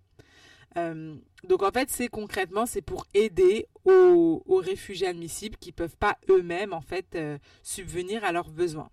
Euh, 0.77 1.15
donc 1.45 1.63
en 1.63 1.71
fait, 1.71 1.91
c'est 1.91 2.09
concrètement, 2.09 2.67
c'est 2.67 2.83
pour 2.83 3.07
aider 3.13 3.67
aux, 3.85 4.43
aux, 4.47 4.57
réfugiés 4.57 5.07
admissibles 5.09 5.57
qui 5.59 5.73
peuvent 5.73 5.97
pas 5.97 6.17
eux-mêmes 6.31 6.73
en 6.73 6.81
fait 6.81 7.15
euh, 7.15 7.39
subvenir 7.63 8.25
à 8.25 8.33
leurs 8.33 8.51
besoins. 8.51 8.91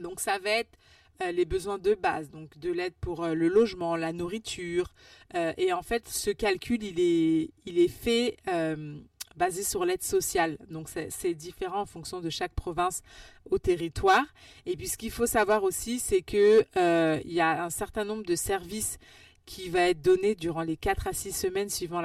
Donc 0.00 0.20
ça 0.20 0.38
va 0.38 0.50
être 0.50 0.76
euh, 1.22 1.30
les 1.30 1.44
besoins 1.44 1.78
de 1.78 1.94
base, 1.94 2.30
donc 2.30 2.58
de 2.58 2.70
l'aide 2.70 2.94
pour 3.00 3.24
euh, 3.24 3.34
le 3.34 3.48
logement, 3.48 3.96
la 3.96 4.12
nourriture. 4.12 4.92
Euh, 5.34 5.52
et 5.56 5.72
en 5.72 5.82
fait, 5.82 6.08
ce 6.08 6.30
calcul, 6.30 6.82
il 6.82 6.98
est, 6.98 7.50
il 7.66 7.78
est 7.78 7.88
fait 7.88 8.36
basé 9.36 9.62
sur 9.62 9.84
l'aide 9.84 10.02
sociale. 10.02 10.58
Donc 10.68 10.88
c'est 11.08 11.34
différent 11.34 11.80
en 11.80 11.86
fonction 11.86 12.20
de 12.20 12.28
chaque 12.28 12.52
province 12.52 13.02
au 13.50 13.58
territoire. 13.58 14.24
Et 14.66 14.76
puis 14.76 14.88
ce 14.88 14.98
qu'il 14.98 15.10
faut 15.10 15.26
savoir 15.26 15.62
aussi, 15.62 16.00
c'est 16.00 16.20
que 16.22 16.64
il 17.24 17.32
y 17.32 17.40
a 17.40 17.64
un 17.64 17.70
certain 17.70 18.04
nombre 18.04 18.24
de 18.24 18.36
services 18.36 18.98
qui 19.46 19.68
va 19.70 19.88
être 19.88 20.02
donné 20.02 20.34
durant 20.34 20.62
les 20.62 20.76
4 20.76 21.08
à 21.08 21.12
6 21.12 21.32
semaines 21.32 21.70
suivant 21.70 22.02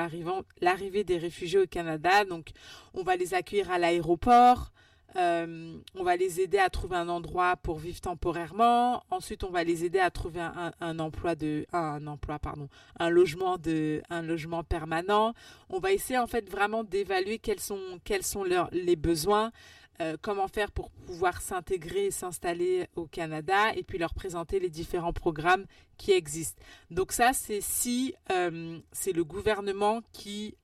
l'arrivée 0.61 1.03
des 1.03 1.17
réfugiés 1.17 1.59
au 1.59 1.67
Canada. 1.67 2.23
Donc 2.23 2.51
on 2.93 3.03
va 3.03 3.17
les 3.17 3.33
accueillir 3.33 3.71
à 3.71 3.77
l'aéroport, 3.77 4.71
euh, 5.17 5.77
on 5.95 6.03
va 6.03 6.15
les 6.15 6.41
aider 6.41 6.59
à 6.59 6.69
trouver 6.69 6.95
un 6.95 7.09
endroit 7.09 7.55
pour 7.57 7.79
vivre 7.79 7.99
temporairement. 7.99 9.03
Ensuite, 9.09 9.43
on 9.43 9.49
va 9.49 9.63
les 9.63 9.83
aider 9.83 9.99
à 9.99 10.11
trouver 10.11 10.41
un, 10.41 10.99
emploi 10.99 11.35
de 11.35 11.65
un 11.73 12.05
emploi 12.05 12.37
pardon, 12.37 12.69
un 12.99 13.09
logement 13.09 13.57
de 13.57 14.01
un 14.09 14.21
logement 14.21 14.63
permanent. 14.63 15.33
On 15.69 15.79
va 15.79 15.91
essayer 15.91 16.19
en 16.19 16.27
fait 16.27 16.49
vraiment 16.49 16.83
d'évaluer 16.83 17.39
quels 17.39 17.59
sont 17.59 17.99
quels 18.03 18.23
sont 18.23 18.43
leurs 18.43 18.69
les 18.71 18.95
besoins. 18.95 19.51
Euh, 19.99 20.15
comment 20.21 20.47
faire 20.47 20.71
pour 20.71 20.91
pouvoir 20.91 21.41
s'intégrer 21.41 22.05
et 22.05 22.11
s'installer 22.11 22.87
au 22.95 23.07
Canada 23.07 23.73
et 23.75 23.81
puis 23.81 23.97
leur 23.97 24.13
présenter 24.13 24.59
les 24.59 24.69
différents 24.69 25.13
programmes 25.13 25.65
qui 25.97 26.11
existent. 26.11 26.61
Donc 26.91 27.11
ça, 27.11 27.33
c'est 27.33 27.61
si 27.61 28.13
euh, 28.31 28.77
c'est 28.91 29.11
le 29.11 29.23
gouvernement 29.23 30.01
qui 30.13 30.55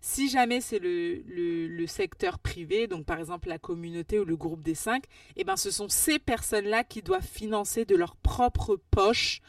Si 0.00 0.28
jamais 0.28 0.60
c'est 0.60 0.78
le, 0.78 1.22
le, 1.26 1.86
secteur 1.86 2.38
privé, 2.38 2.86
donc 2.86 3.04
par 3.04 3.18
exemple 3.18 3.48
la 3.48 3.58
communauté 3.58 4.18
ou 4.18 4.24
le 4.24 4.36
groupe 4.36 4.62
des 4.62 4.74
cinq, 4.74 5.04
eh 5.36 5.44
ben 5.44 5.56
ce 5.56 5.70
sont 5.70 5.88
ces 5.88 6.18
personnes-là 6.18 6.84
qui 6.84 7.02
doivent 7.02 7.26
financer 7.26 7.84
de 7.84 7.96
leur 7.96 8.16
propre 8.16 8.78
poche 8.90 9.40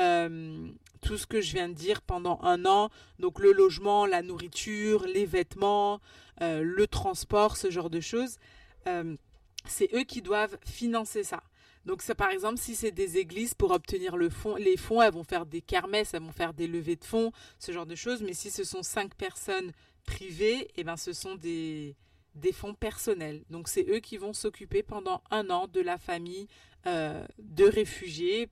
euh, 0.00 0.68
tout 1.00 1.16
ce 1.18 1.26
que 1.26 1.40
je 1.40 1.52
viens 1.52 1.68
de 1.68 1.74
dire 1.74 2.02
pendant 2.02 2.40
un 2.42 2.64
an, 2.64 2.90
donc 3.18 3.38
le 3.38 3.52
logement, 3.52 4.06
la 4.06 4.22
nourriture, 4.22 5.04
les 5.06 5.26
vêtements, 5.26 6.00
euh, 6.40 6.62
le 6.62 6.86
transport, 6.86 7.56
ce 7.56 7.70
genre 7.70 7.90
de 7.90 8.00
choses. 8.00 8.38
Euh, 8.86 9.16
c'est 9.66 9.94
eux 9.94 10.04
qui 10.04 10.22
doivent 10.22 10.58
financer 10.64 11.22
ça. 11.22 11.42
Donc, 11.84 12.02
ça, 12.02 12.14
par 12.14 12.30
exemple, 12.30 12.58
si 12.58 12.74
c'est 12.74 12.92
des 12.92 13.18
églises 13.18 13.54
pour 13.54 13.70
obtenir 13.70 14.16
les 14.16 14.30
fonds, 14.76 15.02
elles 15.02 15.12
vont 15.12 15.24
faire 15.24 15.46
des 15.46 15.60
kermesses, 15.60 16.14
elles 16.14 16.22
vont 16.22 16.32
faire 16.32 16.54
des 16.54 16.66
levées 16.66 16.96
de 16.96 17.04
fonds, 17.04 17.32
ce 17.58 17.72
genre 17.72 17.86
de 17.86 17.94
choses. 17.94 18.22
Mais 18.22 18.34
si 18.34 18.50
ce 18.50 18.64
sont 18.64 18.82
cinq 18.82 19.14
personnes 19.14 19.72
privées, 20.04 20.68
eh 20.76 20.84
ben, 20.84 20.96
ce 20.96 21.12
sont 21.12 21.34
des, 21.34 21.96
des 22.34 22.52
fonds 22.52 22.74
personnels. 22.74 23.42
Donc 23.50 23.68
c'est 23.68 23.88
eux 23.88 24.00
qui 24.00 24.16
vont 24.16 24.32
s'occuper 24.32 24.82
pendant 24.82 25.22
un 25.30 25.50
an 25.50 25.66
de 25.68 25.80
la 25.80 25.98
famille 25.98 26.48
euh, 26.86 27.24
de 27.38 27.64
réfugiés, 27.64 28.48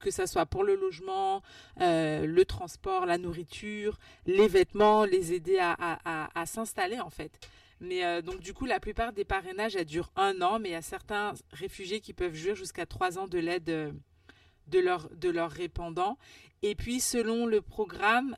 que 0.00 0.10
ce 0.10 0.26
soit 0.26 0.44
pour 0.44 0.64
le 0.64 0.74
logement, 0.74 1.42
euh, 1.80 2.26
le 2.26 2.44
transport, 2.44 3.06
la 3.06 3.16
nourriture, 3.16 3.98
les 4.26 4.48
vêtements, 4.48 5.04
les 5.04 5.32
aider 5.32 5.58
à, 5.58 6.46
s'installer 6.46 7.00
en 7.00 7.10
fait. 7.10 7.38
Mais 7.82 8.04
euh, 8.04 8.22
donc 8.22 8.40
du 8.40 8.54
coup, 8.54 8.64
la 8.64 8.80
plupart 8.80 9.12
des 9.12 9.24
parrainages, 9.24 9.76
elles 9.76 9.84
durent 9.84 10.12
un 10.16 10.40
an, 10.40 10.58
mais 10.58 10.70
il 10.70 10.72
y 10.72 10.76
a 10.76 10.82
certains 10.82 11.34
réfugiés 11.52 12.00
qui 12.00 12.14
peuvent 12.14 12.34
jouir 12.34 12.54
jusqu'à 12.54 12.86
trois 12.86 13.18
ans 13.18 13.28
de 13.28 13.38
l'aide 13.38 13.64
de 13.64 14.78
leurs 14.78 15.10
de 15.10 15.28
leur 15.28 15.50
répandants. 15.50 16.16
Et 16.62 16.74
puis 16.74 17.00
selon 17.00 17.44
le 17.44 17.60
programme, 17.60 18.36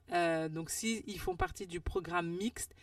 donc 0.51 0.71
s'ils 0.71 1.21
font 1.21 1.37
partie 1.37 1.67
du 1.67 1.79
programme 1.79 2.29
mixte, 2.29 2.75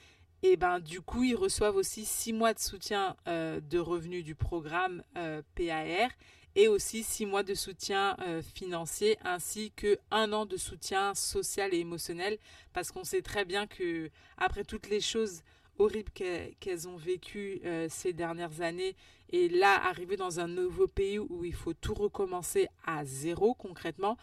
et 0.43 0.57
ben 0.57 0.79
du 0.79 1.01
coup 1.01 1.23
ils 1.23 1.35
reçoivent 1.35 1.75
aussi 1.75 2.05
six 2.05 2.33
mois 2.33 2.53
de 2.53 2.59
soutien 2.59 3.15
euh, 3.27 3.59
de 3.59 3.79
revenus 3.79 4.23
du 4.23 4.35
programme 4.35 5.03
euh, 5.17 5.41
PAR 5.55 6.09
et 6.55 6.67
aussi 6.67 7.03
six 7.03 7.25
mois 7.25 7.43
de 7.43 7.53
soutien 7.53 8.17
euh, 8.21 8.41
financier 8.41 9.17
ainsi 9.23 9.71
que 9.75 9.99
un 10.09 10.33
an 10.33 10.45
de 10.45 10.57
soutien 10.57 11.13
social 11.13 11.73
et 11.73 11.79
émotionnel 11.79 12.37
parce 12.73 12.91
qu'on 12.91 13.03
sait 13.03 13.21
très 13.21 13.45
bien 13.45 13.67
que 13.67 14.09
après 14.37 14.63
toutes 14.63 14.89
les 14.89 15.01
choses 15.01 15.41
horribles 15.81 16.11
qu'elles 16.59 16.87
ont 16.87 16.97
vécues 16.97 17.61
ces 17.89 18.13
dernières 18.13 18.61
années. 18.61 18.95
Et 19.29 19.49
là 19.49 19.81
arriver 19.85 20.17
dans 20.17 20.39
un 20.39 20.47
nouveau 20.47 20.87
pays 20.87 21.19
où 21.19 21.43
il 21.45 21.53
faut 21.53 21.73
tout 21.73 21.93
recommencer 21.93 22.67
à 22.85 23.05
zéro 23.05 23.53
concrètement 23.53 24.17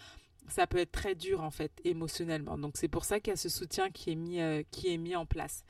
ça 0.48 0.66
peut 0.66 0.78
être 0.78 0.92
très 0.92 1.14
dur 1.14 1.42
en 1.42 1.50
fait 1.50 1.72
émotionnellement. 1.84 2.56
Donc 2.56 2.76
c'est 2.76 2.88
pour 2.88 3.04
ça 3.04 3.20
qu'il 3.20 3.32
y 3.32 3.34
a 3.34 3.36
ce 3.36 3.48
soutien 3.50 3.90
qui 3.90 4.12
est 4.12 4.14
mis 4.14 4.40
qui 4.70 4.92
est 4.92 4.98
mis 4.98 5.14
en 5.14 5.26
place. 5.26 5.64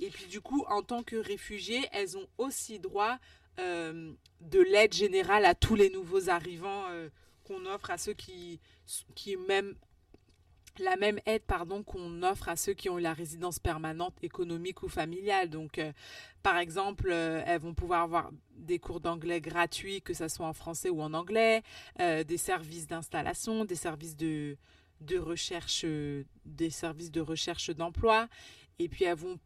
Et 0.00 0.10
puis 0.10 0.26
du 0.26 0.40
coup, 0.40 0.64
en 0.68 0.82
tant 0.82 1.02
que 1.02 1.16
réfugiées, 1.16 1.86
elles 1.92 2.16
ont 2.18 2.26
aussi 2.38 2.78
droit 2.78 3.18
euh, 3.58 4.12
de 4.40 4.60
l'aide 4.60 4.92
générale 4.92 5.44
à 5.44 5.54
tous 5.54 5.76
les 5.76 5.90
nouveaux 5.90 6.28
arrivants 6.28 6.84
euh, 6.90 7.08
qu'on 7.44 7.66
offre 7.66 7.90
à 7.90 7.98
ceux 7.98 8.14
qui, 8.14 8.60
qui 9.14 9.36
même 9.36 9.74
la 10.78 10.96
même 10.96 11.20
aide 11.26 11.42
pardon 11.42 11.82
qu'on 11.82 12.22
offre 12.22 12.48
à 12.48 12.56
ceux 12.56 12.74
qui 12.74 12.88
ont 12.88 12.98
eu 12.98 13.02
la 13.02 13.12
résidence 13.12 13.58
permanente 13.58 14.14
économique 14.22 14.82
ou 14.82 14.88
familiale. 14.88 15.50
Donc, 15.50 15.78
euh, 15.78 15.92
par 16.42 16.58
exemple, 16.58 17.10
elles 17.10 17.60
vont 17.60 17.74
pouvoir 17.74 18.02
avoir 18.02 18.30
des 18.56 18.78
cours 18.78 19.00
d'anglais 19.00 19.40
gratuits, 19.40 20.02
que 20.02 20.14
ce 20.14 20.28
soit 20.28 20.46
en 20.46 20.52
français 20.52 20.90
ou 20.90 21.00
en 21.00 21.14
anglais, 21.14 21.62
des 21.98 22.36
services 22.36 22.86
d'installation, 22.86 23.64
des 23.64 23.76
services 23.76 24.14
de, 24.14 24.58
de 25.00 25.18
recherche, 25.18 25.86
des 26.44 26.68
services 26.68 27.10
de 27.10 27.22
recherche 27.22 27.70
d'emploi. 27.70 28.28
Et 28.78 28.88
puis, 28.88 29.04
elles 29.04 29.16
vont 29.16 29.38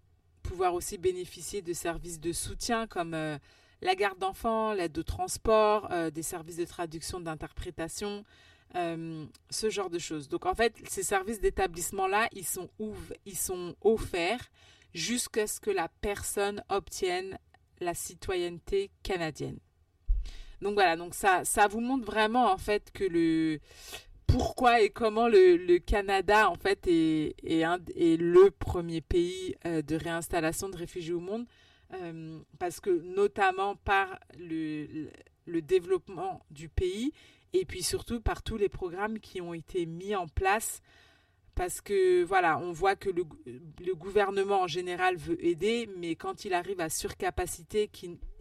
pouvoir 0.48 0.74
aussi 0.74 0.96
bénéficier 0.96 1.60
de 1.60 1.72
services 1.74 2.18
de 2.20 2.32
soutien 2.32 2.86
comme 2.86 3.12
euh, 3.14 3.38
la 3.82 3.94
garde 3.94 4.18
d'enfants, 4.18 4.72
l'aide 4.72 4.96
au 4.96 5.02
transport, 5.02 5.88
euh, 5.90 6.10
des 6.10 6.22
services 6.22 6.56
de 6.56 6.64
traduction, 6.64 7.20
d'interprétation, 7.20 8.24
euh, 8.74 9.24
ce 9.50 9.70
genre 9.70 9.90
de 9.90 9.98
choses. 9.98 10.28
Donc 10.28 10.46
en 10.46 10.54
fait, 10.54 10.74
ces 10.88 11.02
services 11.02 11.40
d'établissement-là, 11.40 12.28
ils 12.32 12.46
sont, 12.46 12.68
ils 13.24 13.36
sont 13.36 13.74
offerts 13.80 14.50
jusqu'à 14.94 15.46
ce 15.46 15.60
que 15.60 15.70
la 15.70 15.88
personne 16.00 16.62
obtienne 16.68 17.38
la 17.80 17.94
citoyenneté 17.94 18.90
canadienne. 19.02 19.58
Donc 20.60 20.74
voilà, 20.74 20.96
donc 20.96 21.14
ça, 21.14 21.44
ça 21.44 21.68
vous 21.68 21.80
montre 21.80 22.04
vraiment 22.04 22.50
en 22.50 22.58
fait 22.58 22.90
que 22.92 23.04
le, 23.04 23.60
pourquoi 24.26 24.82
et 24.82 24.90
comment 24.90 25.28
le, 25.28 25.78
Canada 25.78 26.50
en 26.50 26.56
fait 26.56 26.86
est, 26.86 27.34
le 27.42 28.50
premier 28.50 29.00
pays 29.00 29.56
euh, 29.66 29.82
de 29.82 29.96
réinstallation 29.96 30.68
de 30.68 30.76
réfugiés 30.76 31.14
au 31.14 31.20
monde 31.20 31.46
euh, 31.94 32.38
parce 32.58 32.80
que 32.80 32.90
notamment 32.90 33.76
par 33.76 34.18
le, 34.38 35.08
développement 35.46 36.44
du 36.50 36.68
pays 36.68 37.12
et 37.52 37.64
puis 37.64 37.82
surtout 37.82 38.20
par 38.20 38.42
tous 38.42 38.56
les 38.56 38.68
programmes 38.68 39.18
qui 39.18 39.40
ont 39.40 39.54
été 39.54 39.86
mis 39.86 40.14
en 40.14 40.28
place. 40.28 40.80
Parce 41.54 41.80
que 41.80 42.22
voilà, 42.22 42.56
on 42.58 42.70
voit 42.70 42.94
que 42.94 43.10
le, 43.10 43.24
gouvernement 43.94 44.62
en 44.62 44.68
général 44.68 45.16
veut 45.16 45.44
aider, 45.44 45.90
mais 45.98 46.14
quand 46.14 46.44
il 46.44 46.54
arrive 46.54 46.80
à 46.80 46.88
surcapacité 46.88 47.90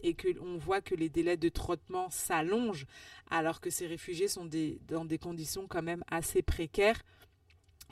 et 0.04 0.14
qu'on 0.14 0.56
voit 0.56 0.80
que 0.80 0.94
les 0.94 1.08
délais 1.08 1.36
de 1.36 1.48
traitement 1.48 2.10
s'allongent, 2.10 2.86
alors 3.28 3.60
que 3.60 3.70
ces 3.70 3.88
réfugiés 3.88 4.28
sont 4.28 4.48
dans 4.86 5.04
des 5.04 5.18
conditions 5.18 5.66
quand 5.66 5.82
même 5.82 6.04
assez 6.08 6.42
précaires, 6.42 7.02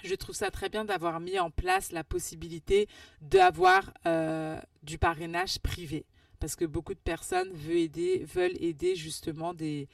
je 0.05 0.14
trouve 0.14 0.37
ça 0.37 0.53
très 0.53 0.69
bien 0.69 0.85
d'avoir 0.85 1.19
mis 1.19 1.41
en 1.41 1.51
place 1.51 1.91
la 1.91 2.05
possibilité 2.05 2.87
d'avoir 3.21 3.93
euh, 4.07 4.61
du 4.85 4.97
parrainage 4.99 5.59
privé, 5.59 6.05
parce 6.38 6.55
que 6.55 6.64
beaucoup 6.64 6.95
de 6.95 7.01
personnes 7.01 7.51
veulent 7.53 7.79
aider, 7.79 8.25
veulent 8.25 8.62
aider 8.62 8.95
justement 8.95 9.55
des, 9.55 9.88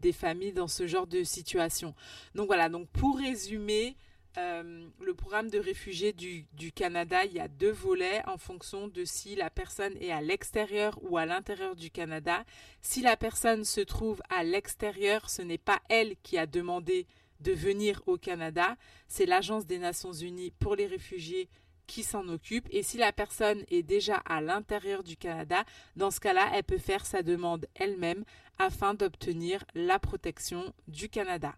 des 0.00 0.12
familles 0.12 0.52
dans 0.52 0.68
ce 0.68 0.86
genre 0.86 1.06
de 1.06 1.22
situation. 1.24 1.94
Donc 2.34 2.46
voilà, 2.46 2.68
donc 2.68 2.88
pour 2.88 3.18
résumer, 3.18 3.96
euh, 4.38 4.86
le 5.00 5.14
programme 5.14 5.48
de 5.48 5.58
réfugiés 5.58 6.12
du, 6.12 6.46
Canada, 6.74 7.24
il 7.24 7.32
y 7.32 7.40
a 7.40 7.48
deux 7.48 7.70
volets 7.70 8.22
en 8.26 8.36
fonction 8.36 8.86
de 8.86 9.04
si 9.04 9.34
la 9.34 9.48
personne 9.48 9.96
est 10.00 10.10
à 10.10 10.20
l'extérieur 10.20 10.98
ou 11.02 11.16
à 11.16 11.24
l'intérieur 11.24 11.74
du 11.74 11.90
Canada. 11.90 12.44
Si 12.82 13.00
la 13.00 13.16
personne 13.16 13.64
se 13.64 13.80
trouve 13.80 14.20
à 14.28 14.44
l'extérieur, 14.44 15.30
ce 15.30 15.40
n'est 15.40 15.58
pas 15.58 15.80
elle 15.88 16.16
qui 16.22 16.36
a 16.36 16.46
demandé 16.46 17.06
de 17.40 17.52
venir 17.52 18.02
au 18.06 18.18
Canada, 18.18 18.76
c'est 19.08 19.26
l'Agence 19.26 19.66
des 19.66 19.78
Nations 19.78 20.12
Unies 20.12 20.52
pour 20.58 20.74
les 20.74 20.86
réfugiés 20.86 21.48
qui 21.86 22.02
s'en 22.02 22.28
occupe. 22.28 22.66
Et 22.70 22.82
si 22.82 22.98
la 22.98 23.12
personne 23.12 23.64
est 23.70 23.82
déjà 23.82 24.16
à 24.26 24.40
l'intérieur 24.40 25.02
du 25.02 25.16
Canada, 25.16 25.64
dans 25.94 26.10
ce 26.10 26.20
cas-là, 26.20 26.50
elle 26.52 26.64
peut 26.64 26.78
faire 26.78 27.06
sa 27.06 27.22
demande 27.22 27.66
elle-même 27.74 28.24
afin 28.58 28.94
d'obtenir 28.94 29.64
la 29.74 29.98
protection 29.98 30.72
du 30.88 31.08
Canada. 31.08 31.54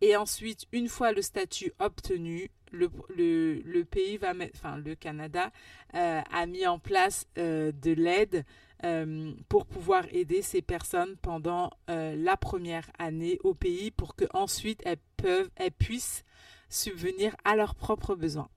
Et 0.00 0.16
ensuite, 0.16 0.66
une 0.72 0.88
fois 0.88 1.12
le 1.12 1.22
statut 1.22 1.72
obtenu, 1.78 2.50
le, 2.72 3.82
pays 3.84 4.16
va 4.16 4.32
enfin 4.54 4.76
le 4.76 4.94
Canada 4.94 5.50
euh, 5.94 6.20
a 6.30 6.46
mis 6.46 6.66
en 6.66 6.78
place 6.78 7.26
euh, 7.38 7.72
de 7.72 7.92
l'aide 7.92 8.44
euh, 8.84 9.32
pour 9.48 9.66
pouvoir 9.66 10.04
aider 10.12 10.42
ces 10.42 10.60
personnes 10.60 11.16
pendant 11.22 11.70
la 11.88 12.36
première 12.36 12.90
année 12.98 13.38
au 13.44 13.54
pays 13.54 13.90
pour 13.90 14.14
que 14.14 14.24
ensuite 14.34 14.82
elles 14.84 14.98
elles 15.56 15.70
puissent 15.70 16.22
subvenir 16.68 17.34
à 17.44 17.56
leurs 17.56 17.74
propres 17.74 18.14
besoins. 18.14 18.50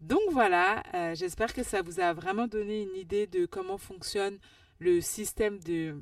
Donc 0.00 0.20
voilà, 0.30 0.84
j'espère 1.14 1.52
que 1.52 1.64
ça 1.64 1.82
vous 1.82 1.98
a 1.98 2.12
vraiment 2.12 2.46
donné 2.46 2.82
une 2.82 2.94
idée 2.94 3.26
de 3.26 3.46
comment 3.46 3.78
fonctionne 3.78 4.38
le 4.78 5.00
système 5.00 5.58
de 5.58 6.00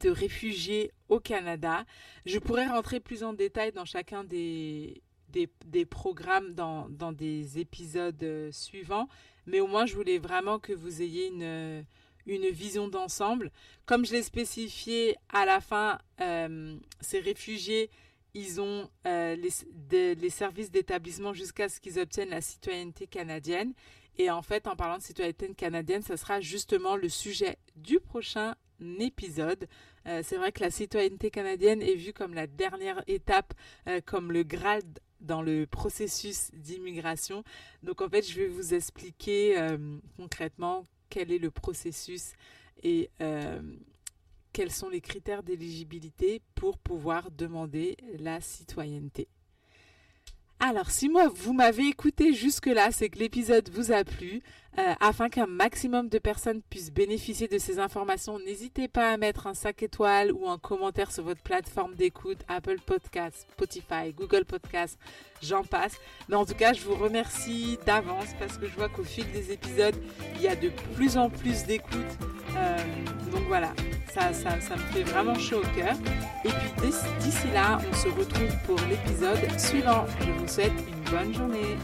de 0.00 0.10
réfugiés 0.10 0.92
au 1.08 1.20
Canada. 1.20 1.84
Je 2.24 2.38
pourrais 2.38 2.66
rentrer 2.66 3.00
plus 3.00 3.22
en 3.22 3.32
détail 3.32 3.72
dans 3.72 3.84
chacun 3.84 4.24
des, 4.24 5.02
des, 5.28 5.84
programmes 5.84 6.54
dans, 6.54 6.88
dans, 6.88 7.12
des 7.12 7.58
épisodes 7.58 8.22
euh, 8.22 8.50
suivants, 8.52 9.08
mais 9.46 9.60
au 9.60 9.66
moins 9.66 9.86
je 9.86 9.94
voulais 9.94 10.18
vraiment 10.18 10.58
que 10.58 10.72
vous 10.72 11.02
ayez 11.02 11.28
une, 11.28 11.84
une 12.26 12.48
vision 12.50 12.88
d'ensemble. 12.88 13.50
Comme 13.84 14.04
je 14.04 14.12
l'ai 14.12 14.22
spécifié 14.22 15.16
à 15.28 15.44
la 15.44 15.60
fin, 15.60 15.98
euh, 16.20 16.76
ces 17.00 17.20
réfugiés, 17.20 17.90
ils 18.34 18.60
ont 18.60 18.90
euh, 19.06 19.34
les, 19.36 20.14
les, 20.14 20.30
services 20.30 20.70
d'établissement 20.70 21.32
jusqu'à 21.32 21.68
ce 21.68 21.80
qu'ils 21.80 21.98
obtiennent 21.98 22.30
la 22.30 22.42
citoyenneté 22.42 23.06
canadienne. 23.06 23.72
Et 24.18 24.30
en 24.30 24.42
fait, 24.42 24.66
en 24.66 24.76
parlant 24.76 24.98
de 24.98 25.02
citoyenneté 25.02 25.54
canadienne, 25.54 26.02
ce 26.02 26.16
sera 26.16 26.40
justement 26.40 26.96
le 26.96 27.08
sujet 27.08 27.56
du 27.76 28.00
prochain 28.00 28.54
épisode. 28.98 29.66
Euh, 30.06 30.22
c'est 30.24 30.36
vrai 30.36 30.52
que 30.52 30.60
la 30.60 30.70
citoyenneté 30.70 31.30
canadienne 31.30 31.82
est 31.82 31.94
vue 31.94 32.12
comme 32.12 32.34
la 32.34 32.46
dernière 32.46 33.02
étape, 33.06 33.54
euh, 33.88 34.00
comme 34.04 34.32
le 34.32 34.42
Graal 34.42 34.82
dans 35.20 35.42
le 35.42 35.66
processus 35.66 36.50
d'immigration. 36.52 37.42
Donc 37.82 38.00
en 38.00 38.08
fait, 38.08 38.28
je 38.28 38.36
vais 38.36 38.48
vous 38.48 38.74
expliquer 38.74 39.58
euh, 39.58 39.98
concrètement 40.16 40.84
quel 41.08 41.32
est 41.32 41.38
le 41.38 41.50
processus 41.50 42.32
et 42.82 43.10
quels 44.52 44.70
sont 44.70 44.90
les 44.90 45.00
critères 45.00 45.42
d'éligibilité 45.42 46.42
pour 46.54 46.78
pouvoir 46.78 47.30
demander 47.30 47.96
la 48.18 48.40
citoyenneté. 48.40 49.28
Alors, 50.58 50.90
si 50.90 51.10
moi 51.10 51.28
vous 51.28 51.52
m'avez 51.52 51.86
écouté 51.88 52.32
jusque-là, 52.32 52.90
c'est 52.90 53.10
que 53.10 53.18
l'épisode 53.18 53.68
vous 53.68 53.92
a 53.92 54.04
plu. 54.04 54.42
Euh, 54.78 54.92
afin 55.00 55.30
qu'un 55.30 55.46
maximum 55.46 56.08
de 56.08 56.18
personnes 56.18 56.60
puissent 56.68 56.92
bénéficier 56.92 57.48
de 57.48 57.56
ces 57.56 57.78
informations, 57.78 58.38
n'hésitez 58.38 58.88
pas 58.88 59.10
à 59.10 59.16
mettre 59.16 59.46
un 59.46 59.54
5 59.54 59.82
étoiles 59.82 60.32
ou 60.32 60.48
un 60.48 60.58
commentaire 60.58 61.10
sur 61.10 61.24
votre 61.24 61.40
plateforme 61.40 61.94
d'écoute, 61.94 62.38
Apple 62.46 62.76
Podcasts, 62.84 63.46
Spotify, 63.52 64.12
Google 64.14 64.44
Podcasts, 64.44 64.98
j'en 65.40 65.64
passe. 65.64 65.96
Mais 66.28 66.36
en 66.36 66.44
tout 66.44 66.54
cas, 66.54 66.74
je 66.74 66.82
vous 66.82 66.94
remercie 66.94 67.78
d'avance 67.86 68.34
parce 68.38 68.58
que 68.58 68.66
je 68.66 68.74
vois 68.74 68.90
qu'au 68.90 69.04
fil 69.04 69.30
des 69.32 69.50
épisodes, 69.50 69.96
il 70.34 70.42
y 70.42 70.48
a 70.48 70.56
de 70.56 70.70
plus 70.94 71.16
en 71.16 71.30
plus 71.30 71.64
d'écoutes. 71.64 72.18
Euh, 72.56 72.76
donc 73.32 73.44
voilà, 73.48 73.72
ça, 74.12 74.34
ça, 74.34 74.60
ça, 74.60 74.76
me 74.76 74.80
fait 74.92 75.04
vraiment 75.04 75.38
chaud 75.38 75.60
au 75.60 75.76
cœur. 75.76 75.96
Et 76.44 76.48
puis 76.48 76.90
d'ici 77.20 77.48
là, 77.54 77.78
on 77.90 77.94
se 77.94 78.08
retrouve 78.08 78.54
pour 78.66 78.78
l'épisode 78.88 79.58
suivant. 79.58 80.04
Je 80.20 80.30
vous 80.32 80.48
souhaite 80.48 80.72
une 80.72 81.10
bonne 81.10 81.32
journée. 81.32 81.76